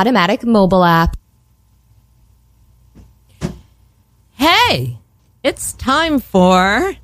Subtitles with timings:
[0.00, 1.14] Podomatic mobile app.
[4.32, 4.96] Hey,
[5.42, 6.94] it's time for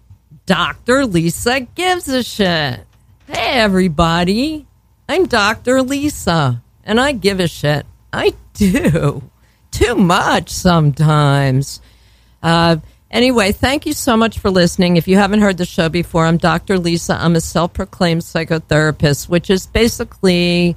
[0.46, 1.04] Dr.
[1.04, 2.86] Lisa Gives a Shit.
[3.26, 4.66] Hey, everybody.
[5.10, 5.82] I'm Dr.
[5.82, 7.84] Lisa, and I give a shit.
[8.14, 9.30] I do.
[9.70, 11.82] Too much sometimes.
[12.42, 12.76] Uh,
[13.10, 14.96] anyway, thank you so much for listening.
[14.96, 16.78] If you haven't heard the show before, I'm Dr.
[16.78, 17.14] Lisa.
[17.20, 20.76] I'm a self proclaimed psychotherapist, which is basically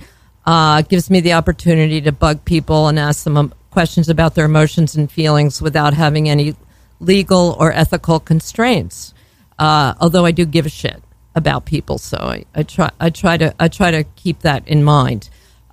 [0.50, 4.46] uh, gives me the opportunity to bug people and ask them um, questions about their
[4.46, 6.56] emotions and feelings without having any
[7.00, 9.14] legal or ethical constraints.
[9.60, 11.04] Uh, although I do give a shit
[11.36, 14.84] about people, so I, I try I try to I try to keep that in
[14.84, 15.30] mind.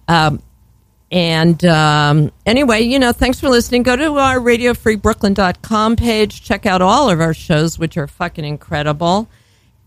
[0.09, 0.43] Um,
[1.11, 3.83] and um, anyway, you know, thanks for listening.
[3.83, 6.43] Go to our radiofreebrooklyn.com page.
[6.43, 9.27] Check out all of our shows, which are fucking incredible.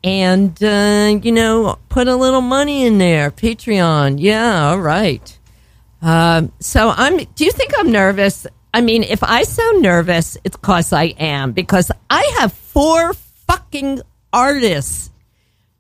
[0.03, 3.31] And, uh, you know, put a little money in there.
[3.31, 4.15] Patreon.
[4.19, 5.37] Yeah, all right.
[6.01, 8.47] Um, so I'm, do you think I'm nervous?
[8.73, 14.01] I mean, if I sound nervous, it's because I am, because I have four fucking
[14.31, 15.11] artists,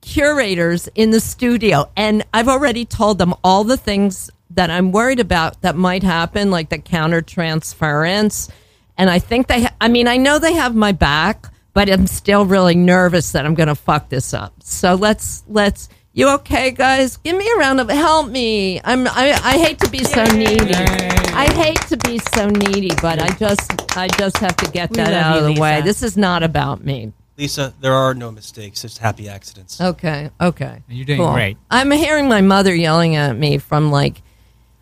[0.01, 5.19] curators in the studio, and I've already told them all the things that I'm worried
[5.19, 8.49] about that might happen, like the counter transference.
[8.97, 11.47] And I think they, ha- I mean, I know they have my back,
[11.79, 14.53] but I'm still really nervous that I'm going to fuck this up.
[14.61, 17.15] So let's, let's, you okay, guys?
[17.15, 18.81] Give me a round of help me.
[18.83, 20.73] I'm, I, I hate to be so needy.
[20.73, 25.13] I hate to be so needy, but I just, I just have to get that
[25.13, 25.79] out of the way.
[25.81, 27.13] This is not about me.
[27.37, 28.83] Lisa, there are no mistakes.
[28.83, 29.79] It's happy accidents.
[29.79, 30.83] Okay, okay.
[30.89, 31.55] You're doing great.
[31.71, 34.21] I'm hearing my mother yelling at me from like,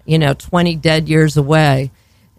[0.06, 1.92] you know, 20 dead years away.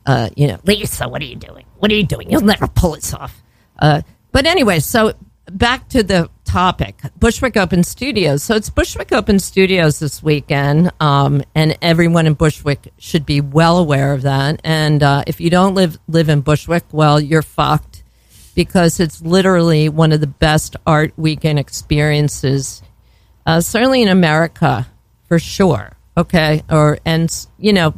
[0.04, 1.64] Uh, you know, Lisa, what are you doing?
[1.76, 2.28] What are you doing?
[2.28, 3.40] You'll never pull this off.
[3.78, 4.02] Uh,
[4.38, 5.14] but anyway, so
[5.50, 8.44] back to the topic Bushwick Open Studios.
[8.44, 13.78] So it's Bushwick Open Studios this weekend, um, and everyone in Bushwick should be well
[13.78, 14.60] aware of that.
[14.62, 18.04] And uh, if you don't live live in Bushwick, well, you're fucked
[18.54, 22.80] because it's literally one of the best art weekend experiences,
[23.44, 24.86] uh, certainly in America,
[25.26, 25.96] for sure.
[26.16, 27.28] Okay, or and
[27.58, 27.92] you know,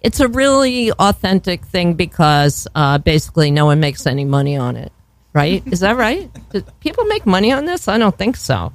[0.00, 4.90] it's a really authentic thing because uh, basically no one makes any money on it.
[5.36, 5.62] Right?
[5.66, 6.30] Is that right?
[6.50, 7.88] Do people make money on this?
[7.88, 8.72] I don't think so.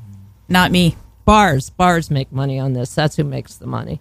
[0.47, 0.95] Not me.
[1.25, 2.93] Bars, bars make money on this.
[2.93, 3.99] That's who makes the money.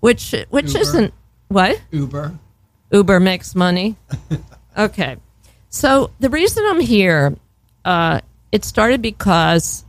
[0.00, 0.78] Which, which Uber.
[0.80, 1.14] isn't
[1.48, 2.38] what Uber.
[2.92, 3.96] Uber makes money.
[4.76, 5.16] okay.
[5.70, 7.36] So the reason I'm here,
[7.86, 8.20] uh,
[8.52, 9.86] it started because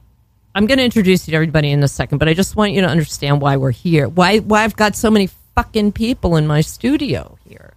[0.56, 2.80] I'm going to introduce you to everybody in a second, but I just want you
[2.80, 4.08] to understand why we're here.
[4.08, 7.74] Why why I've got so many fucking people in my studio here.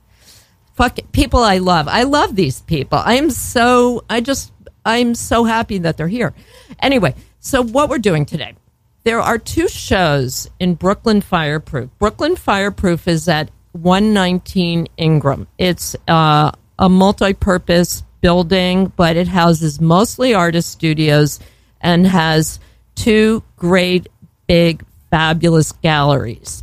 [0.78, 1.88] Fuck people I love.
[1.88, 3.00] I love these people.
[3.04, 4.52] I am so I just
[4.84, 6.34] I'm so happy that they're here.
[6.78, 8.54] Anyway, so what we're doing today.
[9.02, 11.90] There are two shows in Brooklyn Fireproof.
[11.98, 15.48] Brooklyn Fireproof is at 119 Ingram.
[15.58, 21.40] It's uh, a multi-purpose building, but it houses mostly artist studios
[21.80, 22.60] and has
[22.94, 24.06] two great,
[24.46, 26.62] big, fabulous galleries.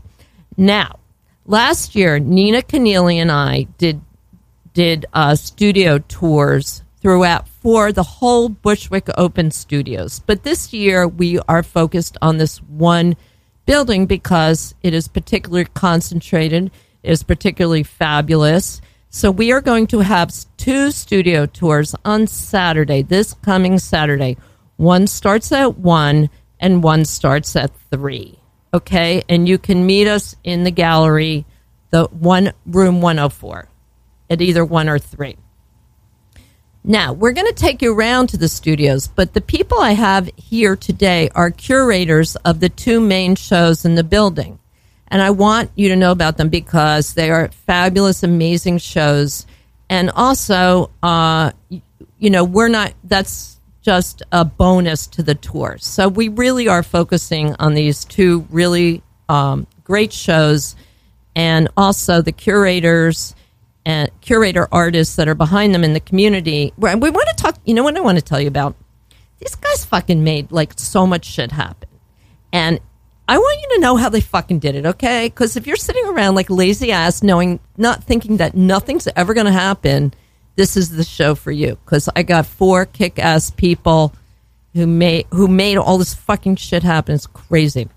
[0.55, 0.99] Now,
[1.45, 3.99] last year, Nina Keneally and I did
[4.75, 10.19] did uh, studio tours throughout for the whole Bushwick Open Studios.
[10.19, 13.15] But this year, we are focused on this one
[13.65, 16.71] building because it is particularly concentrated,
[17.03, 18.81] it is particularly fabulous.
[19.09, 24.35] So we are going to have two studio tours on Saturday, this coming Saturday.
[24.75, 28.37] One starts at 1 and one starts at 3.
[28.73, 29.23] Okay?
[29.29, 31.45] And you can meet us in the gallery,
[31.91, 33.69] the one room 104
[34.29, 35.37] at either 1 or 3.
[36.87, 40.29] Now, we're going to take you around to the studios, but the people I have
[40.35, 44.59] here today are curators of the two main shows in the building.
[45.07, 49.47] And I want you to know about them because they are fabulous, amazing shows.
[49.89, 51.53] And also, uh,
[52.19, 55.77] you know, we're not, that's just a bonus to the tour.
[55.79, 60.75] So we really are focusing on these two really um, great shows
[61.35, 63.35] and also the curators
[63.85, 66.73] and curator artists that are behind them in the community.
[66.77, 68.75] We want to talk, you know what I want to tell you about?
[69.39, 71.89] These guys fucking made like so much shit happen.
[72.51, 72.79] And
[73.27, 75.27] I want you to know how they fucking did it, okay?
[75.27, 79.47] Because if you're sitting around like lazy ass, knowing, not thinking that nothing's ever going
[79.47, 80.13] to happen,
[80.55, 81.77] this is the show for you.
[81.83, 84.13] Because I got four kick ass people
[84.73, 87.15] who made who made all this fucking shit happen.
[87.15, 87.89] It's crazy.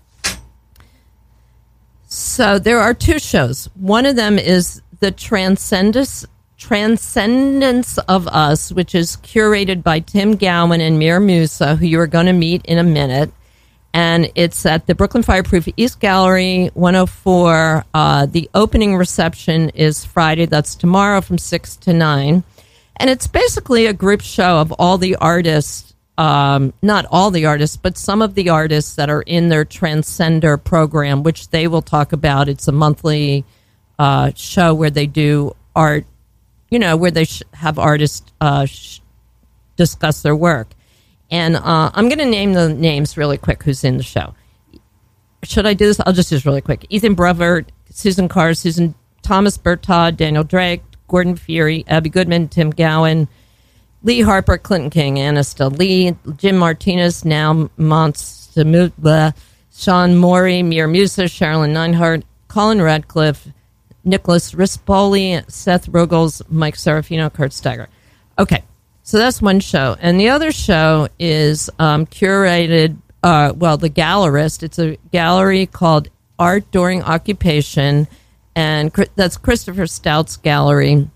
[2.07, 3.69] So there are two shows.
[3.75, 6.25] One of them is the Transcendence
[6.57, 12.07] Transcendence of Us, which is curated by Tim Gowan and Mir Musa, who you are
[12.07, 13.31] going to meet in a minute.
[13.93, 17.85] and it's at the Brooklyn Fireproof East Gallery, 104.
[17.93, 20.45] Uh, the opening reception is Friday.
[20.45, 22.43] That's tomorrow from six to nine,
[22.97, 25.93] and it's basically a group show of all the artists.
[26.17, 30.61] Um, not all the artists, but some of the artists that are in their Transcender
[30.61, 32.49] program, which they will talk about.
[32.49, 33.45] It's a monthly
[33.99, 36.05] uh, show where they do art,
[36.71, 39.01] you know, where they sh- have artists uh, sh-
[39.75, 40.69] discuss their work.
[41.29, 44.33] And uh, I'm going to name the names really quick who's in the show.
[45.43, 45.99] Should I do this?
[46.05, 46.85] I'll just do this really quick.
[46.89, 53.27] Ethan Brevert, Susan Carr, Susan Thomas Bertod, Daniel Drake, Gordon Fury, Abby Goodman, Tim Gowan,
[54.03, 59.35] Lee Harper, Clinton King, Anista Lee, Jim Martinez, now Monstamutla,
[59.73, 63.47] Sean Morey, Mir Musa, Sherilyn Neinhardt, Colin Radcliffe,
[64.03, 67.87] Nicholas Rispoli, Seth Ruggles, Mike Serafino, Kurt Steiger.
[68.37, 68.63] Okay,
[69.03, 69.97] so that's one show.
[69.99, 74.63] And the other show is um, curated, uh, well, The Gallerist.
[74.63, 78.07] It's a gallery called Art During Occupation,
[78.55, 81.09] and that's Christopher Stout's gallery.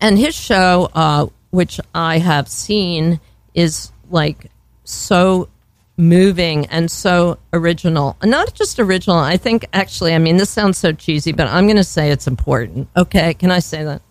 [0.00, 3.20] And his show, uh, which I have seen,
[3.54, 4.50] is like
[4.84, 5.48] so
[5.96, 8.16] moving and so original.
[8.22, 9.18] Not just original.
[9.18, 12.26] I think actually, I mean, this sounds so cheesy, but I'm going to say it's
[12.26, 12.88] important.
[12.96, 14.02] Okay, can I say that?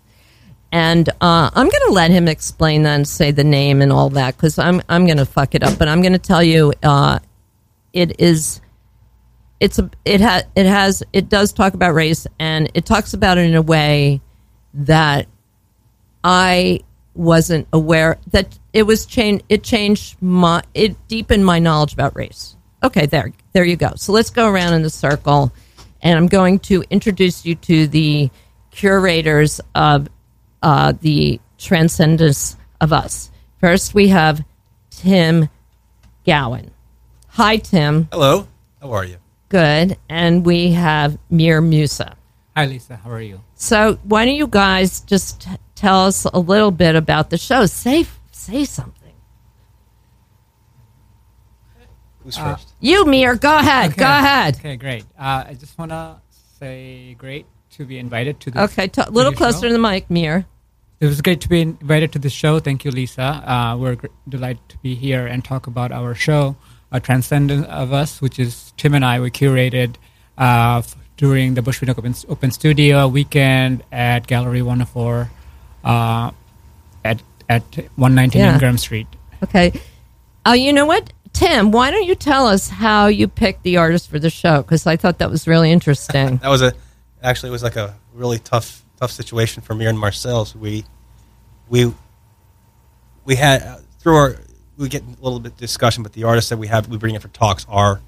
[0.72, 4.10] And uh, I'm going to let him explain that and say the name and all
[4.12, 5.78] that because I'm I'm going to fuck it up.
[5.78, 7.20] But I'm going to tell you, uh,
[7.92, 8.62] it is
[9.60, 13.38] it's a it has it has it does talk about race and it talks about
[13.38, 14.22] it in a way
[14.74, 15.28] that
[16.24, 16.80] I
[17.14, 19.44] wasn't aware that it was changed.
[19.50, 22.56] It changed my it deepened my knowledge about race.
[22.84, 23.92] Okay, there there you go.
[23.96, 25.52] So let's go around in the circle,
[26.02, 28.30] and I'm going to introduce you to the
[28.72, 30.08] curators of
[30.64, 33.30] uh, the Transcendence of Us.
[33.60, 34.44] First, we have
[34.90, 35.50] Tim
[36.26, 36.72] Gowan.
[37.30, 38.08] Hi, Tim.
[38.12, 38.48] Hello.
[38.82, 39.18] How are you?
[39.50, 39.98] Good.
[40.10, 42.16] And we have Mir Musa.
[42.56, 42.96] Hi, Lisa.
[42.96, 43.42] How are you?
[43.56, 47.66] So, why don't you guys just tell us a little bit about the show?
[47.66, 48.06] Say
[48.42, 49.14] say something.
[52.24, 52.74] Who's Uh, first?
[52.80, 53.96] You, Mir, go ahead.
[53.98, 54.58] Go ahead.
[54.58, 55.06] Okay, great.
[55.18, 56.18] Uh, I just want to
[56.60, 58.62] say great to be invited to this.
[58.72, 59.68] Okay, t- a little closer show.
[59.68, 60.46] to the mic, Mir.
[61.00, 62.60] It was great to be invited to the show.
[62.60, 63.24] Thank you, Lisa.
[63.24, 66.56] Uh, we're gr- delighted to be here and talk about our show,
[66.92, 69.96] A Transcendent of Us, which is Tim and I we curated
[70.38, 75.32] uh, f- during the Bushwick Open, Open Studio weekend at Gallery 104
[75.84, 76.32] uh,
[77.52, 78.54] at at 119 Yeah.
[78.54, 79.08] Ingram Street.
[79.44, 79.74] Okay.
[80.46, 81.12] Oh, you know what?
[81.34, 84.62] Tim, why don't you tell us how you picked the artist for the show?
[84.62, 86.38] Because I thought that was really interesting.
[86.42, 86.74] That was a
[87.24, 90.56] actually it was like a really tough tough situation for me and Marcel's.
[90.56, 90.84] We
[91.70, 91.94] we
[93.26, 94.36] we had uh, through our
[94.78, 97.22] we get a little bit discussion, but the artists that we have we bring in
[97.22, 98.02] for talks are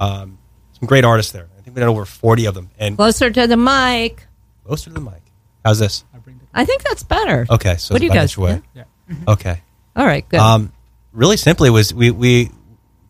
[0.00, 0.38] um,
[0.78, 1.48] some great artists there.
[1.58, 4.26] I think we had over forty of them, and Closer to the mic.
[4.64, 5.22] closer to the mic.
[5.66, 6.04] How's this?
[6.14, 7.44] I bring the, I think that's better.
[7.50, 8.52] Okay, so What do you about guys inch away.
[8.52, 8.64] think?
[8.72, 8.84] yeah.
[9.32, 9.60] Okay.
[9.96, 10.38] All right, good.
[10.38, 10.72] Um,
[11.12, 12.52] really simply was we, we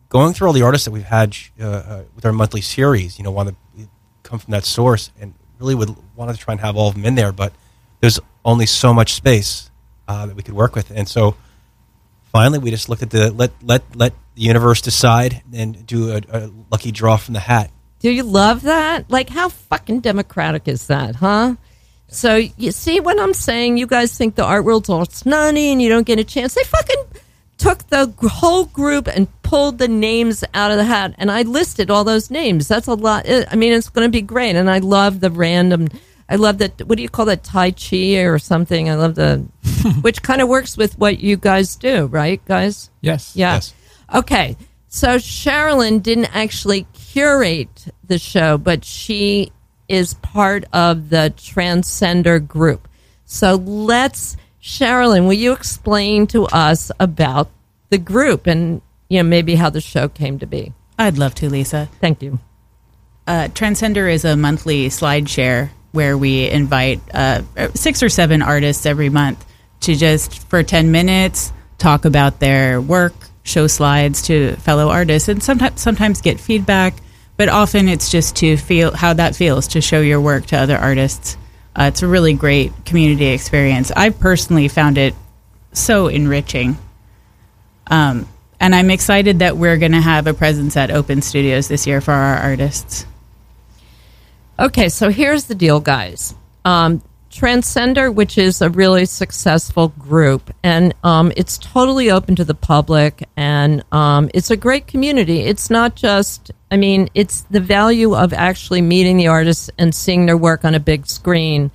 [0.09, 3.19] going through all the artists that we've had uh, uh, with our monthly series.
[3.19, 3.87] You know, want to
[4.23, 7.05] come from that source and really would wanted to try and have all of them
[7.05, 7.53] in there, but
[7.99, 9.69] there's only so much space
[10.07, 11.35] uh, that we could work with, and so
[12.31, 16.21] finally we just looked at the let let let the universe decide and do a,
[16.31, 17.69] a lucky draw from the hat.
[17.99, 19.11] Do you love that?
[19.11, 21.55] Like, how fucking democratic is that, huh?
[22.09, 23.77] So, you see what I'm saying?
[23.77, 26.53] You guys think the art world's all snotty and you don't get a chance.
[26.53, 27.03] They fucking
[27.57, 31.15] took the whole group and pulled the names out of the hat.
[31.17, 32.67] And I listed all those names.
[32.67, 33.27] That's a lot.
[33.27, 34.55] Uh, I mean, it's going to be great.
[34.55, 35.87] And I love the random.
[36.29, 36.81] I love that.
[36.87, 37.43] What do you call that?
[37.43, 38.89] Tai Chi or something?
[38.89, 39.45] I love the.
[40.01, 42.89] which kind of works with what you guys do, right, guys?
[43.01, 43.35] Yes.
[43.35, 43.55] Yeah.
[43.55, 43.73] Yes.
[44.13, 44.57] Okay.
[44.87, 49.51] So Sherilyn didn't actually curate the show, but she
[49.87, 52.87] is part of the Transcender group.
[53.25, 57.49] So let's, Sherilyn, will you explain to us about
[57.89, 60.73] the group and you know maybe how the show came to be?
[60.97, 61.89] I'd love to, Lisa.
[62.01, 62.39] Thank you.
[63.25, 67.41] Uh, Transcender is a monthly slide share where we invite uh,
[67.73, 69.45] six or seven artists every month
[69.81, 73.13] to just for 10 minutes talk about their work,
[73.43, 76.95] show slides to fellow artists, and sometimes, sometimes get feedback.
[77.37, 80.75] But often it's just to feel how that feels to show your work to other
[80.75, 81.37] artists.
[81.75, 83.91] Uh, it's a really great community experience.
[83.91, 85.13] I personally found it
[85.71, 86.77] so enriching.
[87.85, 88.27] Um,
[88.59, 92.01] and I'm excited that we're going to have a presence at Open Studios this year
[92.01, 93.05] for our artists.
[94.59, 96.33] Okay, so here's the deal, guys.
[96.65, 97.03] Um,
[97.37, 103.29] Transcender, which is a really successful group, and um, it's totally open to the public,
[103.37, 105.41] and um, it's a great community.
[105.41, 110.25] It's not just, I mean, it's the value of actually meeting the artists and seeing
[110.25, 111.69] their work on a big screen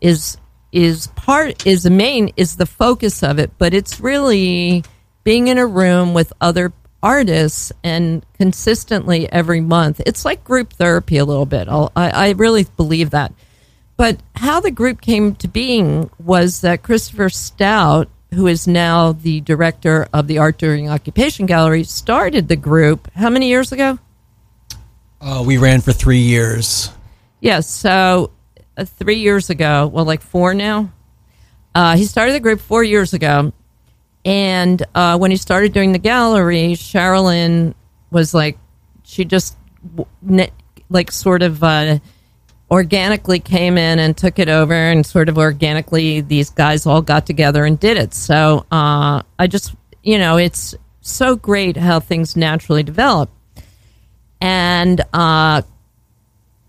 [0.00, 0.38] is
[0.72, 4.82] is part is the main is the focus of it, but it's really
[5.24, 10.00] being in a room with other artists and consistently every month.
[10.06, 11.68] It's like group therapy a little bit.
[11.68, 13.32] I'll, I, I really believe that.
[13.96, 19.40] But how the group came to being was that Christopher Stout, who is now the
[19.40, 23.98] director of the Art During Occupation Gallery, started the group how many years ago?
[25.20, 26.90] Uh, we ran for three years.
[27.40, 28.32] Yes, so
[28.76, 30.92] uh, three years ago, well, like four now.
[31.74, 33.52] Uh, he started the group four years ago,
[34.24, 37.74] and uh, when he started doing the gallery, Sherilyn
[38.10, 38.58] was like,
[39.04, 39.56] she just
[40.90, 41.98] like sort of uh,
[42.72, 47.26] organically came in and took it over, and sort of organically, these guys all got
[47.26, 48.14] together and did it.
[48.14, 53.30] So uh, I just, you know, it's so great how things naturally develop.
[54.40, 55.62] And uh,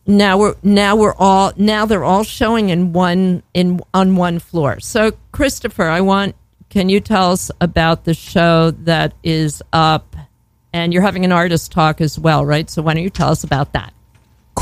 [0.05, 4.81] now we're now we're all now they're all showing in one in on one floor.
[4.81, 6.35] So Christopher, I want
[6.69, 10.15] can you tell us about the show that is up?
[10.73, 12.67] And you're having an artist talk as well, right?
[12.67, 13.93] So why don't you tell us about that?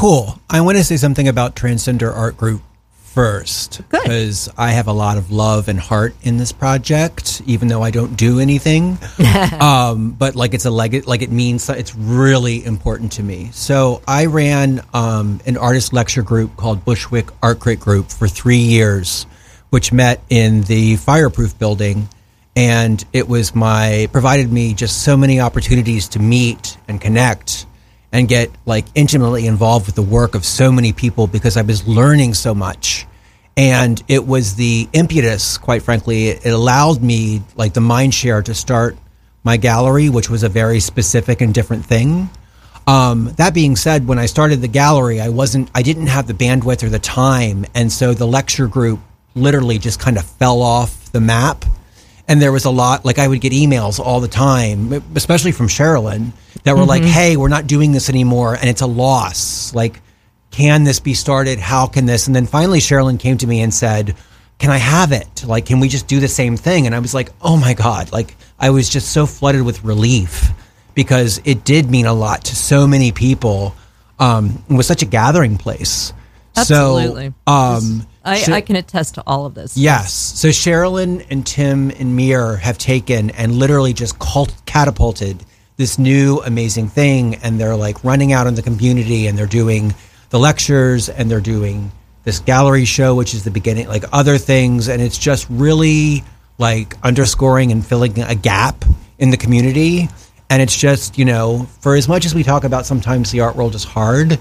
[0.02, 0.36] Cool.
[0.50, 4.02] I want to say something about Transcender Art Group first Good.
[4.02, 7.92] because I have a lot of love and heart in this project, even though I
[7.92, 8.98] don't do anything.
[9.62, 13.52] um, but like it's a leg, like it means it's really important to me.
[13.54, 18.58] So I ran um, an artist lecture group called Bushwick Art Crit Group for three
[18.58, 19.28] years
[19.70, 22.10] which met in the fireproof building.
[22.56, 27.68] And it was my, provided me just so many opportunities to meet and connect
[28.12, 31.88] and get like intimately involved with the work of so many people because I was
[31.88, 33.08] learning so much.
[33.58, 38.54] And it was the impetus, quite frankly, it allowed me, like the mind share, to
[38.54, 38.98] start
[39.44, 42.30] my gallery, which was a very specific and different thing.
[42.88, 46.34] Um, that being said, when I started the gallery, I wasn't, I didn't have the
[46.34, 49.00] bandwidth or the time, and so the lecture group
[49.36, 51.66] literally just kind of fell off the map.
[52.32, 55.68] And there was a lot, like I would get emails all the time, especially from
[55.68, 56.32] Sherilyn,
[56.64, 56.88] that were mm-hmm.
[56.88, 59.76] like, hey, we're not doing this anymore and it's a loss.
[59.76, 60.02] Like,
[60.50, 61.60] can this be started?
[61.60, 62.28] How can this?
[62.28, 64.16] And then finally, Sherilyn came to me and said,
[64.60, 65.44] can I have it?
[65.46, 66.86] Like, can we just do the same thing?
[66.86, 68.14] And I was like, oh my God.
[68.14, 70.52] Like, I was just so flooded with relief
[70.94, 73.76] because it did mean a lot to so many people.
[74.20, 76.14] Um, it was such a gathering place.
[76.56, 77.34] Absolutely.
[77.46, 79.76] So, um, I, I, can attest to all of this.
[79.76, 80.14] Yes.
[80.14, 85.44] So Sherilyn and Tim and Mir have taken and literally just cult- catapulted
[85.78, 89.96] this new amazing thing, and they're like running out in the community, and they're doing
[90.30, 91.92] the lectures, and they're doing
[92.24, 96.24] this gallery show, which is the beginning, like other things, and it's just really
[96.58, 98.86] like underscoring and filling a gap
[99.18, 100.08] in the community.
[100.50, 103.56] And it's just, you know, for as much as we talk about sometimes the art
[103.56, 104.38] world is hard,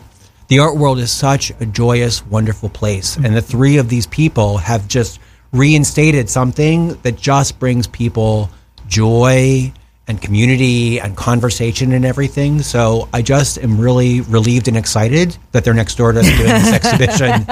[0.51, 3.15] the art world is such a joyous, wonderful place.
[3.15, 5.21] And the three of these people have just
[5.53, 8.51] reinstated something that just brings people
[8.89, 9.73] joy
[10.09, 12.63] and community and conversation and everything.
[12.63, 16.49] So I just am really relieved and excited that they're next door to us doing
[16.49, 17.47] this exhibition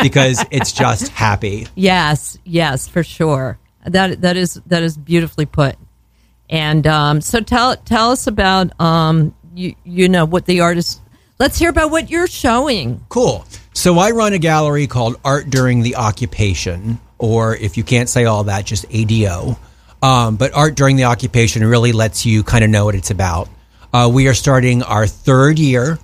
[0.00, 1.66] because it's just happy.
[1.74, 3.58] Yes, yes, for sure.
[3.84, 5.74] That that is that is beautifully put.
[6.48, 11.00] And um, so tell tell us about um, you you know what the artist
[11.44, 13.04] Let's hear about what you're showing.
[13.10, 13.44] Cool.
[13.74, 18.24] So I run a gallery called Art During the Occupation, or if you can't say
[18.24, 19.58] all that, just ADO.
[20.00, 23.50] Um, but Art During the Occupation really lets you kind of know what it's about.
[23.92, 25.98] Uh, we are starting our third year,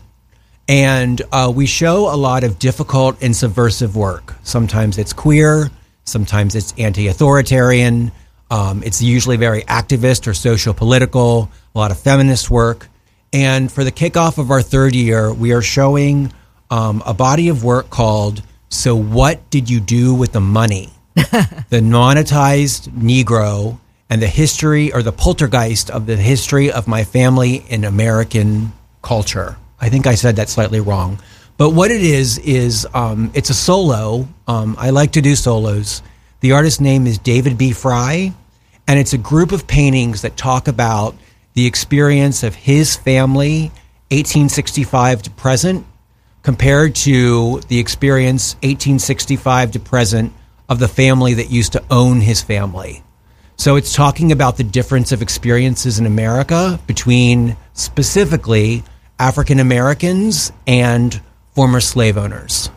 [0.69, 4.35] and uh, we show a lot of difficult and subversive work.
[4.43, 5.71] Sometimes it's queer,
[6.05, 8.13] sometimes it's anti authoritarian,
[8.51, 12.90] um, it's usually very activist or social political, a lot of feminist work.
[13.33, 16.33] And for the kickoff of our third year, we are showing
[16.71, 20.91] um, a body of work called So What Did You Do with the Money?
[21.15, 27.65] the monetized Negro and the history or the poltergeist of the history of my family
[27.69, 28.73] in American
[29.03, 29.57] culture.
[29.81, 31.21] I think I said that slightly wrong.
[31.57, 34.27] But what it is, is um, it's a solo.
[34.49, 36.03] Um, I like to do solos.
[36.41, 37.73] The artist's name is David B.
[37.73, 38.33] Fry,
[38.89, 41.15] and it's a group of paintings that talk about
[41.55, 43.71] the experience of his family,
[44.11, 45.87] 1865 to present,
[46.43, 50.33] compared to the experience 1865 to present
[50.69, 53.03] of the family that used to own his family.
[53.57, 58.83] So it's talking about the difference of experiences in America between specifically
[59.19, 61.21] African Americans and
[61.55, 62.71] former slave owners.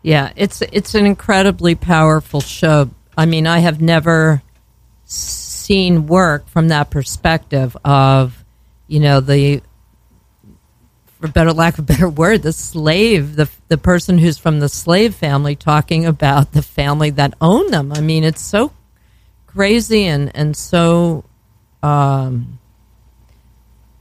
[0.00, 2.90] Yeah, it's it's an incredibly powerful show.
[3.16, 4.42] I mean, I have never
[5.64, 8.44] seen work from that perspective of,
[8.86, 9.62] you know, the
[11.20, 14.68] for better lack of a better word, the slave, the the person who's from the
[14.68, 17.92] slave family talking about the family that owned them.
[17.92, 18.72] I mean, it's so
[19.46, 21.24] crazy and and so
[21.82, 22.58] um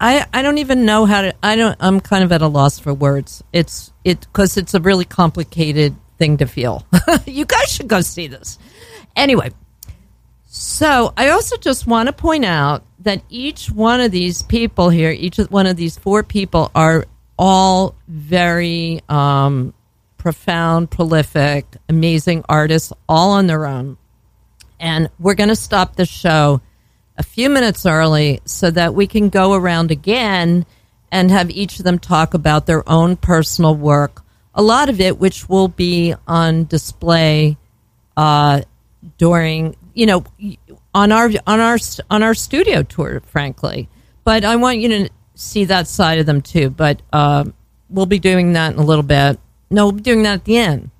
[0.01, 2.79] I I don't even know how to I don't I'm kind of at a loss
[2.79, 3.41] for words.
[3.53, 6.85] It's it cuz it's a really complicated thing to feel.
[7.25, 8.59] you guys should go see this.
[9.15, 9.51] Anyway,
[10.55, 15.09] so I also just want to point out that each one of these people here,
[15.09, 17.05] each one of these four people are
[17.39, 19.73] all very um,
[20.19, 23.97] profound, prolific, amazing artists, all on their own.
[24.79, 26.61] And we're going to stop the show
[27.17, 30.67] a few minutes early so that we can go around again
[31.11, 34.21] and have each of them talk about their own personal work.
[34.53, 37.57] A lot of it, which will be on display
[38.15, 38.61] uh,
[39.17, 40.23] during, you know,
[40.93, 41.77] on our on our
[42.09, 43.89] on our studio tour, frankly.
[44.23, 46.69] But I want you to see that side of them too.
[46.69, 47.45] But uh,
[47.89, 49.39] we'll be doing that in a little bit.
[49.69, 50.91] No, we'll be doing that at the end.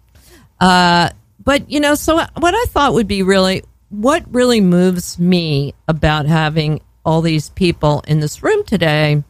[0.59, 1.09] Uh,
[1.43, 6.25] but you know, so what I thought would be really what really moves me about
[6.25, 9.23] having all these people in this room today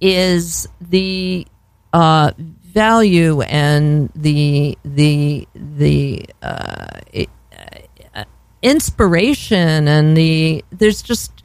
[0.00, 1.46] is the
[1.92, 7.24] uh, value and the the the uh, uh,
[8.62, 11.42] inspiration and the there's just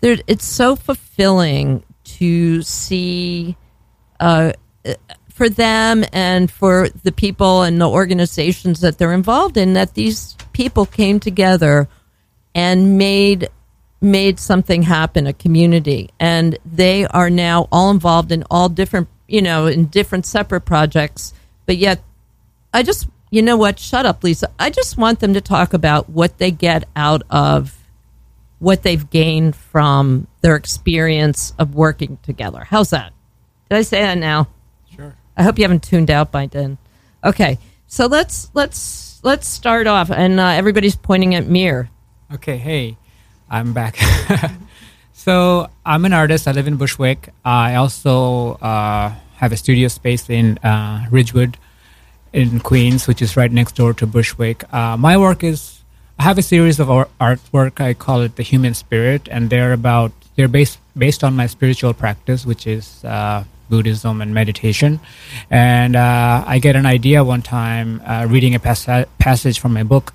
[0.00, 3.56] there it's so fulfilling to see
[4.20, 4.52] uh,
[5.28, 10.34] for them and for the people and the organizations that they're involved in that these
[10.52, 11.88] people came together
[12.54, 13.48] and made
[14.00, 16.10] made something happen a community.
[16.20, 21.34] And they are now all involved in all different you know in different separate projects.
[21.66, 22.02] But yet
[22.72, 26.08] i just you know what shut up lisa i just want them to talk about
[26.08, 27.76] what they get out of
[28.58, 33.12] what they've gained from their experience of working together how's that
[33.68, 34.48] did i say that now
[34.96, 35.14] Sure.
[35.36, 36.78] I hope you haven't tuned out by then.
[37.22, 41.90] Okay, so let's let's let's start off, and uh, everybody's pointing at Mir.
[42.32, 42.96] Okay, hey,
[43.50, 43.96] I'm back.
[45.12, 46.48] so I'm an artist.
[46.48, 47.28] I live in Bushwick.
[47.44, 51.58] I also uh, have a studio space in uh, Ridgewood
[52.36, 54.62] in Queens, which is right next door to Bushwick.
[54.72, 55.80] Uh, my work is
[56.18, 57.80] I have a series of artwork.
[57.80, 61.94] I call it the Human Spirit, and they're about they're based based on my spiritual
[61.94, 65.00] practice, which is uh, Buddhism and meditation.
[65.50, 69.82] And uh, I get an idea one time uh, reading a pas- passage from my
[69.82, 70.12] book,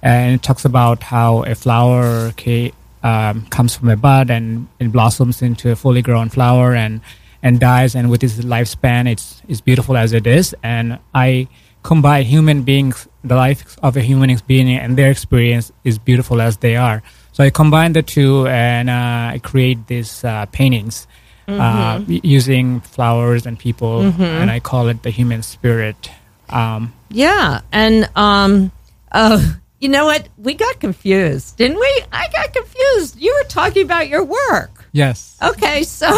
[0.00, 4.92] and it talks about how a flower ca- um, comes from a bud and it
[4.92, 7.00] blossoms into a fully grown flower and
[7.42, 7.96] and dies.
[7.96, 10.54] And with its lifespan, it's it's beautiful as it is.
[10.62, 11.48] And I
[11.84, 16.56] combine human beings, the life of a human being, and their experience is beautiful as
[16.56, 17.02] they are.
[17.30, 21.06] So I combine the two, and uh, I create these uh, paintings
[21.46, 26.10] uh, using flowers and people, and I call it the human spirit.
[26.48, 28.72] Um, Yeah, and um,
[29.12, 29.38] uh,
[29.78, 30.28] you know what?
[30.38, 31.92] We got confused, didn't we?
[32.12, 33.20] I got confused.
[33.20, 34.86] You were talking about your work.
[34.92, 35.36] yes.
[35.42, 36.08] Okay, so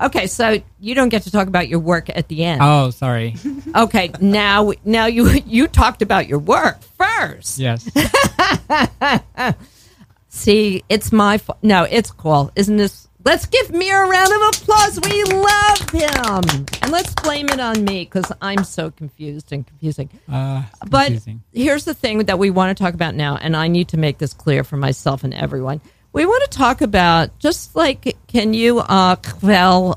[0.00, 2.60] okay, so you don't get to talk about your work at the end.
[2.62, 3.34] Oh, sorry.
[3.76, 7.58] Okay, now now you you talked about your work first.
[7.58, 7.86] Yes.
[10.28, 13.08] See, it's my fa- no, it's cool, isn't this?
[13.24, 15.00] Let's give Mir a round of applause.
[15.00, 20.10] We love him, and let's blame it on me because I'm so confused and confusing.
[20.30, 21.42] Uh, But confusing.
[21.52, 24.18] here's the thing that we want to talk about now, and I need to make
[24.18, 25.80] this clear for myself and everyone.
[26.16, 29.16] We want to talk about just like, can you uh,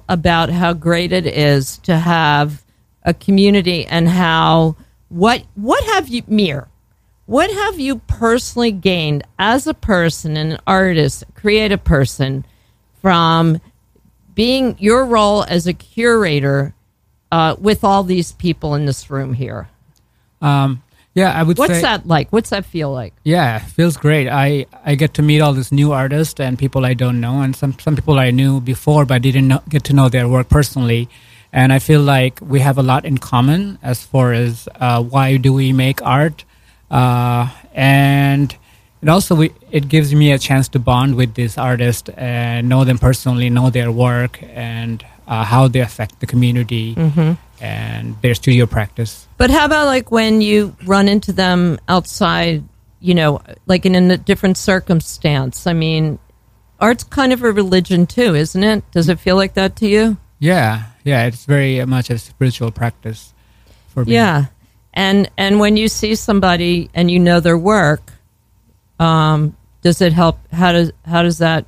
[0.10, 2.62] about how great it is to have
[3.04, 4.76] a community and how
[5.08, 6.68] what what have you Mir?
[7.26, 12.46] What have you personally gained as a person, and an artist, creative person,
[13.02, 13.62] from
[14.36, 16.74] being your role as a curator
[17.32, 19.70] uh, with all these people in this room here?
[20.42, 21.82] Um, yeah, I would What's say.
[21.82, 22.30] that like?
[22.30, 23.14] What's that feel like?
[23.24, 24.28] Yeah, feels great.
[24.28, 27.56] I, I get to meet all these new artists and people I don't know, and
[27.56, 31.10] some, some people I knew before but didn't know, get to know their work personally.
[31.52, 35.38] And I feel like we have a lot in common as far as uh, why
[35.38, 36.46] do we make art,
[36.92, 38.56] uh, and
[39.02, 42.84] it also we, it gives me a chance to bond with these artists and know
[42.84, 46.96] them personally, know their work, and uh, how they affect the community
[47.62, 49.28] and their studio practice.
[49.38, 52.64] But how about like when you run into them outside,
[53.00, 55.68] you know, like in a different circumstance?
[55.68, 56.20] I mean,
[56.80, 58.90] art's kind of a religion too, isn't it?
[58.92, 60.18] Does it feel like that to you?
[60.40, 63.34] Yeah, yeah, it's very much a spiritual practice
[63.90, 64.14] for me.
[64.14, 64.46] Yeah.
[64.94, 68.12] And and when you see somebody and you know their work,
[69.00, 70.40] um, does it help?
[70.52, 71.66] How does how does that?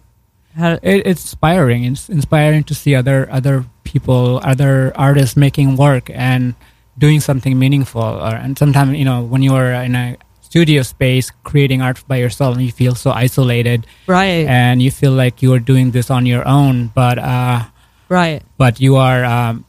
[0.58, 1.86] It's inspiring.
[1.86, 6.56] It's inspiring to see other other people, other artists making work and
[6.98, 8.02] doing something meaningful.
[8.02, 12.18] Or, and sometimes you know when you are in a studio space creating art by
[12.18, 14.46] yourself, you feel so isolated, right?
[14.46, 17.64] And you feel like you are doing this on your own, but uh,
[18.10, 18.44] right.
[18.58, 19.24] But you are.
[19.24, 19.66] Um,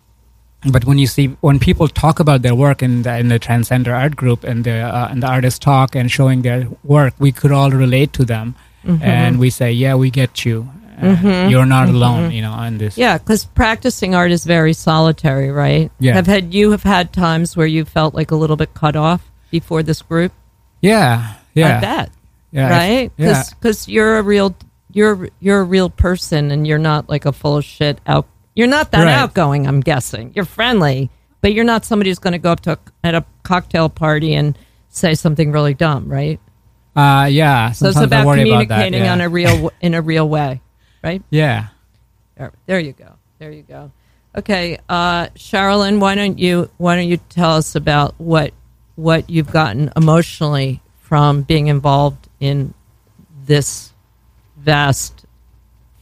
[0.70, 3.96] but when you see when people talk about their work in the in the transcender
[3.96, 7.52] art group and the uh, and the artists talk and showing their work, we could
[7.52, 9.02] all relate to them, mm-hmm.
[9.02, 10.70] and we say, "Yeah, we get you.
[10.98, 11.50] Mm-hmm.
[11.50, 11.96] You're not mm-hmm.
[11.96, 12.96] alone." You know, on this.
[12.96, 15.90] Yeah, because practicing art is very solitary, right?
[15.98, 16.14] Yeah.
[16.14, 19.30] Have had you have had times where you felt like a little bit cut off
[19.50, 20.32] before this group?
[20.80, 21.78] Yeah, yeah.
[21.78, 22.10] I bet.
[22.50, 23.12] Yeah, right.
[23.16, 23.94] Because yeah.
[23.94, 24.54] you're a real
[24.92, 28.66] you're you're a real person, and you're not like a full of shit out you're
[28.66, 29.14] not that right.
[29.14, 30.32] outgoing, I'm guessing.
[30.34, 33.24] You're friendly, but you're not somebody who's going to go up to a, at a
[33.42, 36.38] cocktail party and say something really dumb, right?
[36.94, 37.72] Uh, yeah.
[37.72, 39.12] So it's about communicating about yeah.
[39.12, 40.60] on a real in a real way,
[41.02, 41.22] right?
[41.30, 41.68] Yeah.
[42.36, 43.14] There, there you go.
[43.38, 43.92] There you go.
[44.34, 48.52] Okay, uh, Sherilyn, why don't you why don't you tell us about what
[48.94, 52.72] what you've gotten emotionally from being involved in
[53.44, 53.92] this
[54.56, 55.26] vast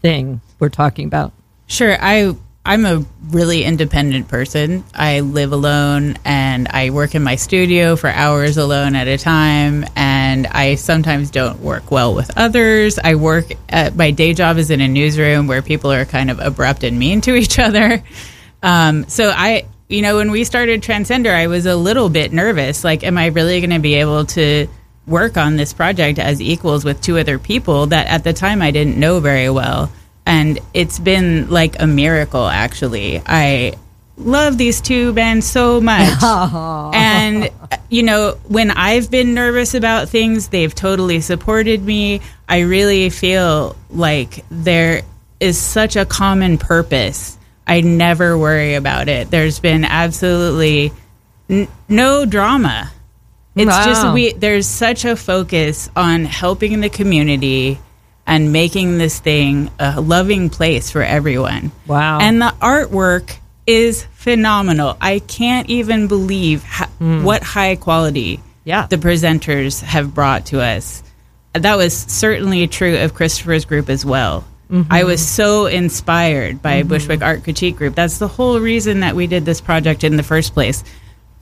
[0.01, 1.33] thing we're talking about?
[1.67, 1.97] Sure.
[2.01, 4.85] I I'm a really independent person.
[4.95, 9.87] I live alone and I work in my studio for hours alone at a time
[9.97, 12.99] and I sometimes don't work well with others.
[12.99, 16.39] I work at my day job is in a newsroom where people are kind of
[16.39, 18.03] abrupt and mean to each other.
[18.63, 22.85] Um, so I you know when we started Transcender I was a little bit nervous
[22.85, 24.69] like am I really going to be able to
[25.07, 28.71] work on this project as equals with two other people that at the time I
[28.71, 29.91] didn't know very well
[30.31, 33.21] and it's been like a miracle actually.
[33.27, 33.75] I
[34.17, 36.23] love these two bands so much.
[36.95, 37.51] And
[37.89, 42.21] you know when i've been nervous about things they've totally supported me.
[42.49, 45.03] I really feel like there
[45.41, 47.37] is such a common purpose.
[47.67, 49.31] I never worry about it.
[49.31, 50.93] There's been absolutely
[51.49, 52.91] n- no drama.
[53.57, 53.85] It's wow.
[53.85, 57.81] just we there's such a focus on helping the community
[58.31, 61.73] and making this thing a loving place for everyone.
[61.89, 62.21] Wow.
[62.21, 64.97] And the artwork is phenomenal.
[65.01, 67.25] I can't even believe mm.
[67.25, 68.87] what high quality yeah.
[68.87, 71.03] the presenters have brought to us.
[71.55, 74.45] That was certainly true of Christopher's group as well.
[74.71, 74.93] Mm-hmm.
[74.93, 76.89] I was so inspired by mm-hmm.
[76.89, 77.97] Bushwick Art Critique Group.
[77.97, 80.85] That's the whole reason that we did this project in the first place.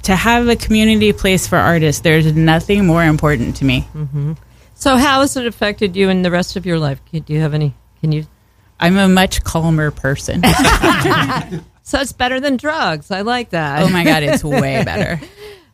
[0.05, 3.87] To have a community place for artists, there's nothing more important to me.
[3.95, 4.33] Mm-hmm.
[4.79, 7.01] So, how has it affected you in the rest of your life?
[7.11, 7.75] Do you have any?
[8.01, 8.27] Can you?
[8.79, 10.41] I'm a much calmer person.
[11.83, 13.11] so it's better than drugs.
[13.11, 13.83] I like that.
[13.83, 15.21] Oh my god, it's way better.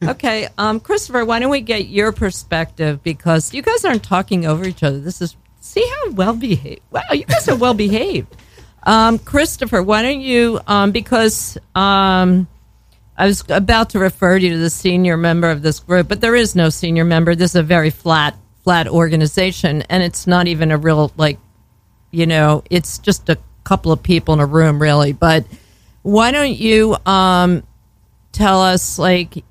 [0.02, 4.64] okay, um, Christopher, why don't we get your perspective because you guys aren't talking over
[4.64, 4.98] each other.
[4.98, 6.80] This is see how well behaved.
[6.90, 8.34] Wow, you guys are well behaved.
[8.84, 10.60] Um, Christopher, why don't you?
[10.66, 12.48] Um, because um,
[13.18, 16.34] I was about to refer you to the senior member of this group, but there
[16.34, 17.34] is no senior member.
[17.34, 18.34] This is a very flat
[18.64, 21.38] flat organization and it's not even a real like
[22.10, 25.12] you know it's just a couple of people in a room really.
[25.12, 25.44] But
[26.02, 27.62] why don't you um
[28.32, 29.44] tell us like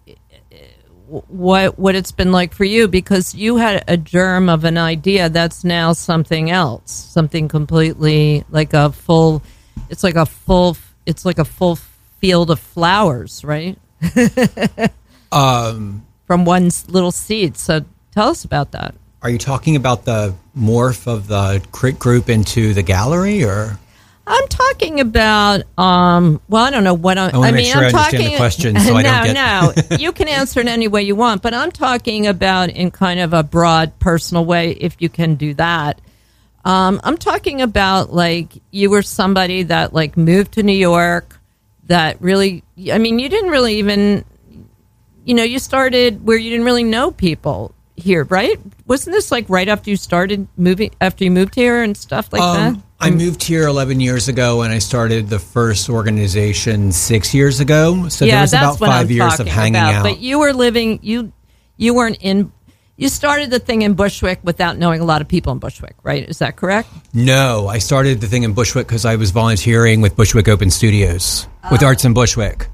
[1.27, 2.87] what what it's been like for you?
[2.87, 8.73] Because you had a germ of an idea that's now something else something completely like
[8.73, 9.43] a full
[9.89, 11.75] it's like a full it's like a full
[12.19, 13.77] field of flowers right?
[15.33, 16.05] Um.
[16.27, 17.57] From one little seed.
[17.57, 22.29] So tell us about that are you talking about the morph of the crit group
[22.29, 23.79] into the gallery, or?
[24.27, 25.63] I'm talking about.
[25.77, 27.65] Um, well, I don't know what I'm, I, I mean.
[27.65, 28.31] Sure I'm I talking.
[28.31, 29.33] The question, so no, I don't
[29.75, 29.91] get...
[29.91, 29.97] no.
[29.97, 33.33] You can answer it any way you want, but I'm talking about in kind of
[33.33, 36.01] a broad, personal way, if you can do that.
[36.65, 41.39] Um, I'm talking about like you were somebody that like moved to New York,
[41.85, 42.63] that really.
[42.91, 44.25] I mean, you didn't really even.
[45.25, 48.59] You know, you started where you didn't really know people here, right?
[48.87, 52.41] Wasn't this like right after you started moving, after you moved here and stuff like
[52.41, 52.83] um, that?
[52.99, 58.07] I moved here 11 years ago and I started the first organization six years ago.
[58.09, 59.95] So yeah, there was about 5 I'm years of hanging about.
[59.95, 60.03] out.
[60.03, 61.33] But you were living, you,
[61.77, 62.51] you weren't in,
[62.95, 66.27] you started the thing in Bushwick without knowing a lot of people in Bushwick, right?
[66.27, 66.89] Is that correct?
[67.13, 71.47] No, I started the thing in Bushwick because I was volunteering with Bushwick Open Studios
[71.71, 71.87] with oh.
[71.87, 72.67] Arts in Bushwick.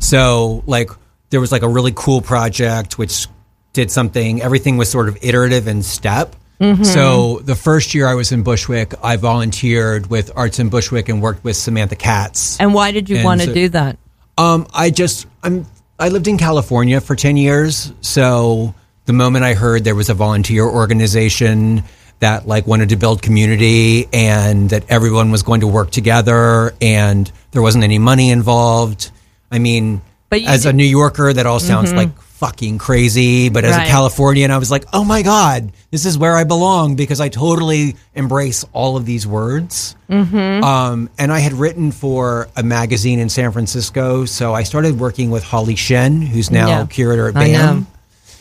[0.00, 0.90] So, like,
[1.30, 3.26] there was like a really cool project which
[3.74, 4.40] did something.
[4.40, 6.34] Everything was sort of iterative and step.
[6.60, 6.84] Mm-hmm.
[6.84, 11.20] So the first year I was in Bushwick, I volunteered with Arts in Bushwick and
[11.20, 12.58] worked with Samantha Katz.
[12.60, 13.98] And why did you want to so, do that?
[14.38, 15.66] Um, I just I'm
[15.98, 17.92] I lived in California for 10 years.
[18.00, 21.84] So the moment I heard there was a volunteer organization
[22.20, 27.30] that like wanted to build community and that everyone was going to work together and
[27.50, 29.10] there wasn't any money involved.
[29.50, 30.00] I mean,
[30.42, 33.48] But as a New Yorker, that all sounds like fucking crazy.
[33.48, 33.86] But as Right.
[33.86, 37.28] a Californian, I was like, oh my God, this is where I belong because I
[37.28, 39.96] totally embrace all of these words.
[40.10, 44.24] Um, and I had written for a magazine in San Francisco.
[44.24, 46.86] So I started working with Holly Shen, who's now Yeah.
[46.86, 47.34] curator at.
[47.34, 47.86] BAM.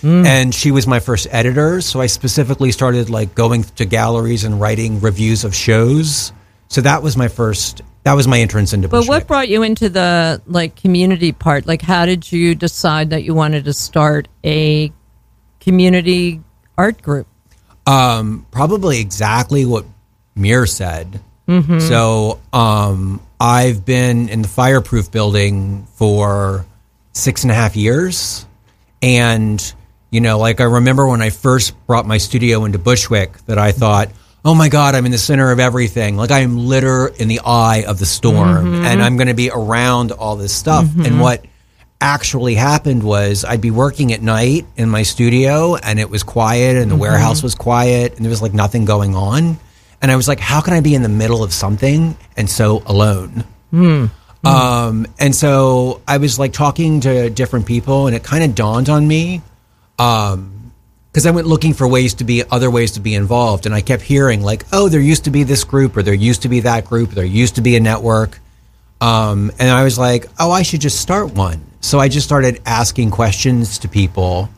[0.03, 1.79] And she was my first editor.
[1.79, 6.33] So I specifically started like going to galleries and writing reviews of shows.
[6.67, 9.89] So that was my first, that was my entrance into But what brought you into
[9.89, 11.65] the like community part?
[11.65, 14.91] Like, how did you decide that you wanted to start a
[15.59, 16.41] community
[16.77, 17.27] art group?
[17.85, 19.85] Um, probably exactly what
[20.35, 21.21] Mir said.
[21.79, 26.65] So, um, I've been in the fireproof building for
[27.11, 28.45] six and a half years.
[29.01, 29.73] And,
[30.09, 33.73] you know, like I remember when I first brought my studio into Bushwick that I
[33.73, 34.09] thought,
[34.45, 36.17] oh my God, I'm in the center of everything.
[36.17, 39.49] Like I am litter in the eye of the storm and I'm going to be
[39.49, 40.85] around all this stuff.
[41.05, 41.45] And what
[42.01, 46.75] actually happened was I'd be working at night in my studio and it was quiet
[46.75, 49.57] and the warehouse was quiet and there was like nothing going on.
[50.01, 52.83] And I was like, how can I be in the middle of something and so
[52.85, 53.45] alone?
[54.45, 58.89] Um, and so I was like talking to different people and it kind of dawned
[58.89, 59.41] on me.
[59.97, 60.62] Um,
[61.13, 63.81] because I went looking for ways to be other ways to be involved, and I
[63.81, 66.61] kept hearing like, "Oh, there used to be this group, or there used to be
[66.61, 68.41] that group, or there used to be a network,"
[68.99, 72.61] um, and I was like, "Oh, I should just start one." So I just started
[72.65, 74.49] asking questions to people.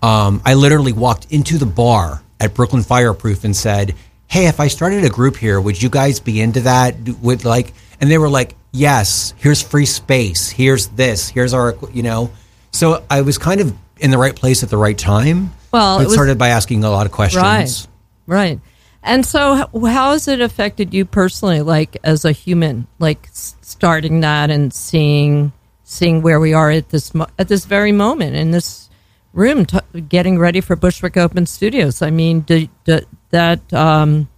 [0.00, 3.94] Um, I literally walked into the bar at Brooklyn Fireproof and said,
[4.26, 7.74] "Hey, if I started a group here, would you guys be into that?" Would like,
[8.00, 9.34] and they were like, "Yes.
[9.36, 10.48] Here's free space.
[10.48, 11.28] Here's this.
[11.28, 12.30] Here's our, you know."
[12.72, 15.52] So I was kind of in the right place at the right time.
[15.72, 17.42] Well, But it was- started by asking a lot of questions.
[17.42, 17.86] Right.
[18.26, 18.60] Right.
[19.02, 24.50] And so, how has it affected you personally, like as a human, like starting that
[24.50, 25.52] and seeing
[25.84, 28.90] seeing where we are at this at this very moment in this
[29.32, 29.78] room, t-
[30.08, 32.02] getting ready for Bushwick Open Studios?
[32.02, 34.28] I mean, do, do, that um,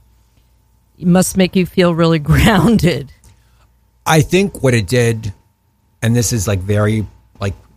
[0.98, 3.12] must make you feel really grounded.
[4.06, 5.32] I think what it did,
[6.00, 7.06] and this is like very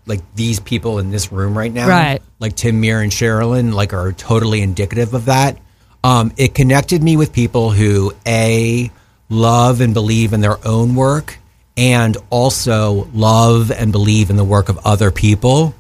[0.06, 2.22] like these people in this room right now, Right.
[2.40, 5.58] Like Tim Mir and Sherilyn, like are totally indicative of that.
[6.04, 8.92] Um, it connected me with people who a
[9.30, 11.40] love and believe in their own work,
[11.78, 15.74] and also love and believe in the work of other people.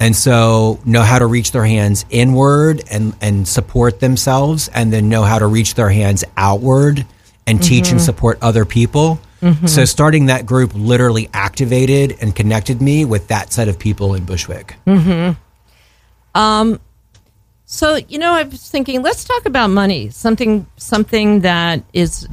[0.00, 5.08] And so know how to reach their hands inward and, and support themselves, and then
[5.08, 7.04] know how to reach their hands outward
[7.48, 9.18] and teach and support other people.
[9.66, 14.24] So starting that group literally activated and connected me with that set of people in
[14.24, 14.74] Bushwick.
[16.34, 16.80] Um.
[17.64, 20.10] So you know, I was thinking, let's talk about money.
[20.10, 22.26] Something something that is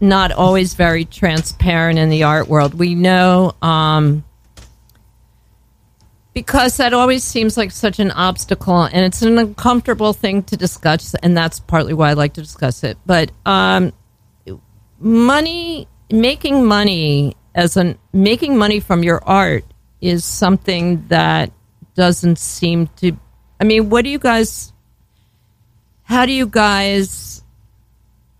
[0.00, 2.74] not always very transparent in the art world.
[2.74, 4.24] We know um,
[6.34, 11.14] because that always seems like such an obstacle, and it's an uncomfortable thing to discuss,
[11.22, 12.98] and that's partly why I like to discuss it.
[13.06, 13.92] But um,
[15.04, 19.64] money, making money as an making money from your art
[20.00, 21.52] is something that
[21.94, 23.16] doesn't seem to.
[23.60, 24.72] I mean, what do you guys?
[26.02, 27.44] How do you guys?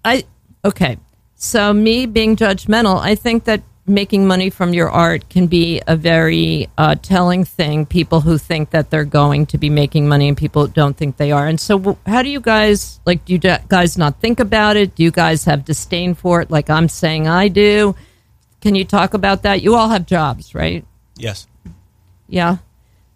[0.04, 0.24] I
[0.64, 0.98] okay.
[1.36, 5.94] So me being judgmental, I think that making money from your art can be a
[5.96, 7.84] very uh, telling thing.
[7.86, 11.16] People who think that they're going to be making money and people who don't think
[11.16, 11.46] they are.
[11.46, 13.24] And so, how do you guys like?
[13.24, 14.94] Do you guys not think about it?
[14.94, 17.94] Do you guys have disdain for it, like I'm saying I do?
[18.60, 19.60] Can you talk about that?
[19.62, 20.84] You all have jobs, right?
[21.16, 21.46] Yes.
[22.28, 22.56] Yeah.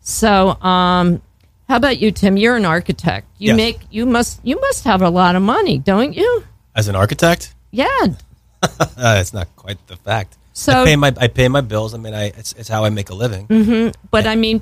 [0.00, 1.22] So, um,
[1.68, 2.36] how about you, Tim?
[2.36, 3.26] You're an architect.
[3.38, 3.56] You Yes.
[3.56, 6.44] make you must you must have a lot of money, don't you?
[6.74, 7.88] As an architect, Yeah.
[8.62, 10.36] uh, it's not quite the fact.
[10.58, 11.94] So- I pay my I pay my bills.
[11.94, 13.92] I mean, I it's, it's how I make a living.
[14.10, 14.60] But I mean,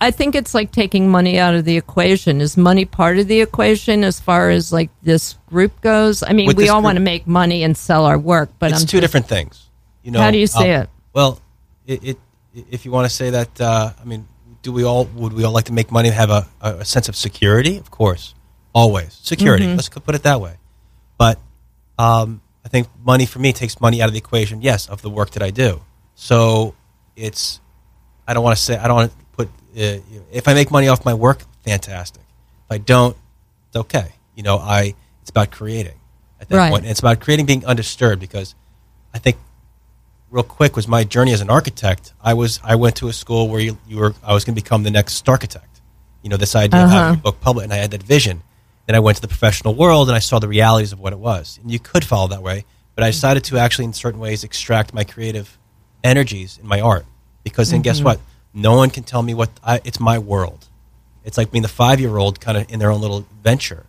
[0.00, 2.40] I think it's like taking money out of the equation.
[2.40, 6.22] Is money part of the equation as far as like this group goes?
[6.22, 8.82] I mean, we all group- want to make money and sell our work, but it's
[8.82, 9.68] I'm two different things.
[10.04, 10.90] You know, How do you say uh, it?
[11.12, 11.40] Well,
[11.86, 12.18] it, it
[12.70, 14.28] if you want to say that, uh, I mean,
[14.62, 16.84] do we all would we all like to make money and have a, a, a
[16.84, 17.78] sense of security?
[17.78, 18.34] Of course,
[18.72, 19.64] always security.
[19.64, 19.76] Mm-hmm.
[19.76, 20.54] Let's put it that way.
[21.18, 21.40] But
[21.98, 24.62] um, I think money for me takes money out of the equation.
[24.62, 25.80] Yes, of the work that I do.
[26.14, 26.74] So
[27.16, 27.60] it's
[28.26, 29.98] I don't want to say I don't want to put uh,
[30.32, 32.22] if I make money off my work, fantastic.
[32.22, 33.16] If I don't,
[33.68, 34.12] it's okay.
[34.34, 35.98] You know, I it's about creating
[36.40, 36.70] at that Right.
[36.70, 36.82] point.
[36.84, 38.54] And it's about creating being undisturbed because
[39.12, 39.36] I think
[40.30, 42.12] real quick was my journey as an architect.
[42.22, 44.62] I was I went to a school where you, you were I was going to
[44.62, 45.80] become the next architect.
[46.22, 48.42] You know this idea of having a book public, and I had that vision.
[48.86, 51.18] Then I went to the professional world and I saw the realities of what it
[51.18, 51.58] was.
[51.62, 54.92] And you could follow that way, but I decided to actually, in certain ways, extract
[54.92, 55.58] my creative
[56.02, 57.06] energies in my art.
[57.42, 58.06] Because then, guess mm-hmm.
[58.06, 58.20] what?
[58.52, 60.68] No one can tell me what I, it's my world.
[61.24, 63.86] It's like being the five year old kind of in their own little venture.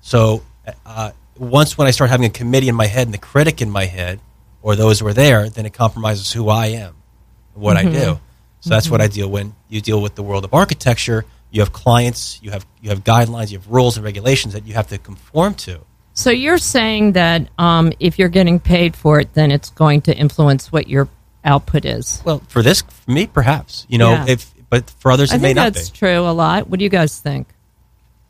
[0.00, 0.42] So
[0.84, 3.70] uh, once when I start having a committee in my head and the critic in
[3.70, 4.20] my head,
[4.62, 6.94] or those who are there, then it compromises who I am,
[7.54, 7.92] and what I mm-hmm.
[7.92, 8.20] do.
[8.60, 9.14] So that's what I mm-hmm.
[9.14, 11.24] deal when you deal with the world of architecture.
[11.50, 14.74] You have clients, you have you have guidelines, you have rules and regulations that you
[14.74, 15.80] have to conform to.
[16.12, 20.16] So you're saying that um, if you're getting paid for it, then it's going to
[20.16, 21.08] influence what your
[21.44, 22.22] output is.
[22.24, 24.24] Well, for this, for me, perhaps you know, Yeah.
[24.28, 25.98] if but for others, I it may think not that's be.
[25.98, 26.68] true a lot.
[26.68, 27.46] What do you guys think?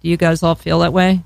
[0.02, 1.22] Do you guys all feel that way?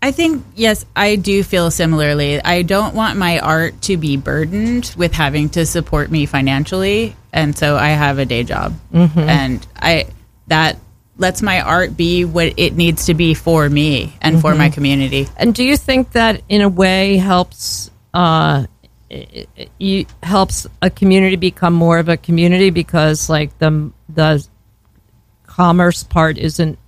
[0.00, 2.40] I think yes, I do feel similarly.
[2.40, 7.56] I don't want my art to be burdened with having to support me financially, and
[7.56, 10.06] so I have a day job, and I
[10.46, 10.76] that
[11.18, 15.26] lets my art be what it needs to be for me and for my community.
[15.36, 18.66] And do you think that in a way helps uh,
[19.10, 24.46] i- i- you helps a community become more of a community because like the the
[25.46, 26.78] commerce part isn't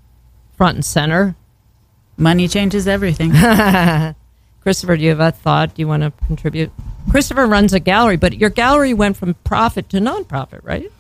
[0.57, 1.35] front and center?
[2.17, 3.31] Money changes everything.
[4.61, 5.75] Christopher, do you have a thought?
[5.75, 6.71] Do you want to contribute?
[7.11, 10.91] Christopher runs a gallery, but your gallery went from profit to nonprofit, right?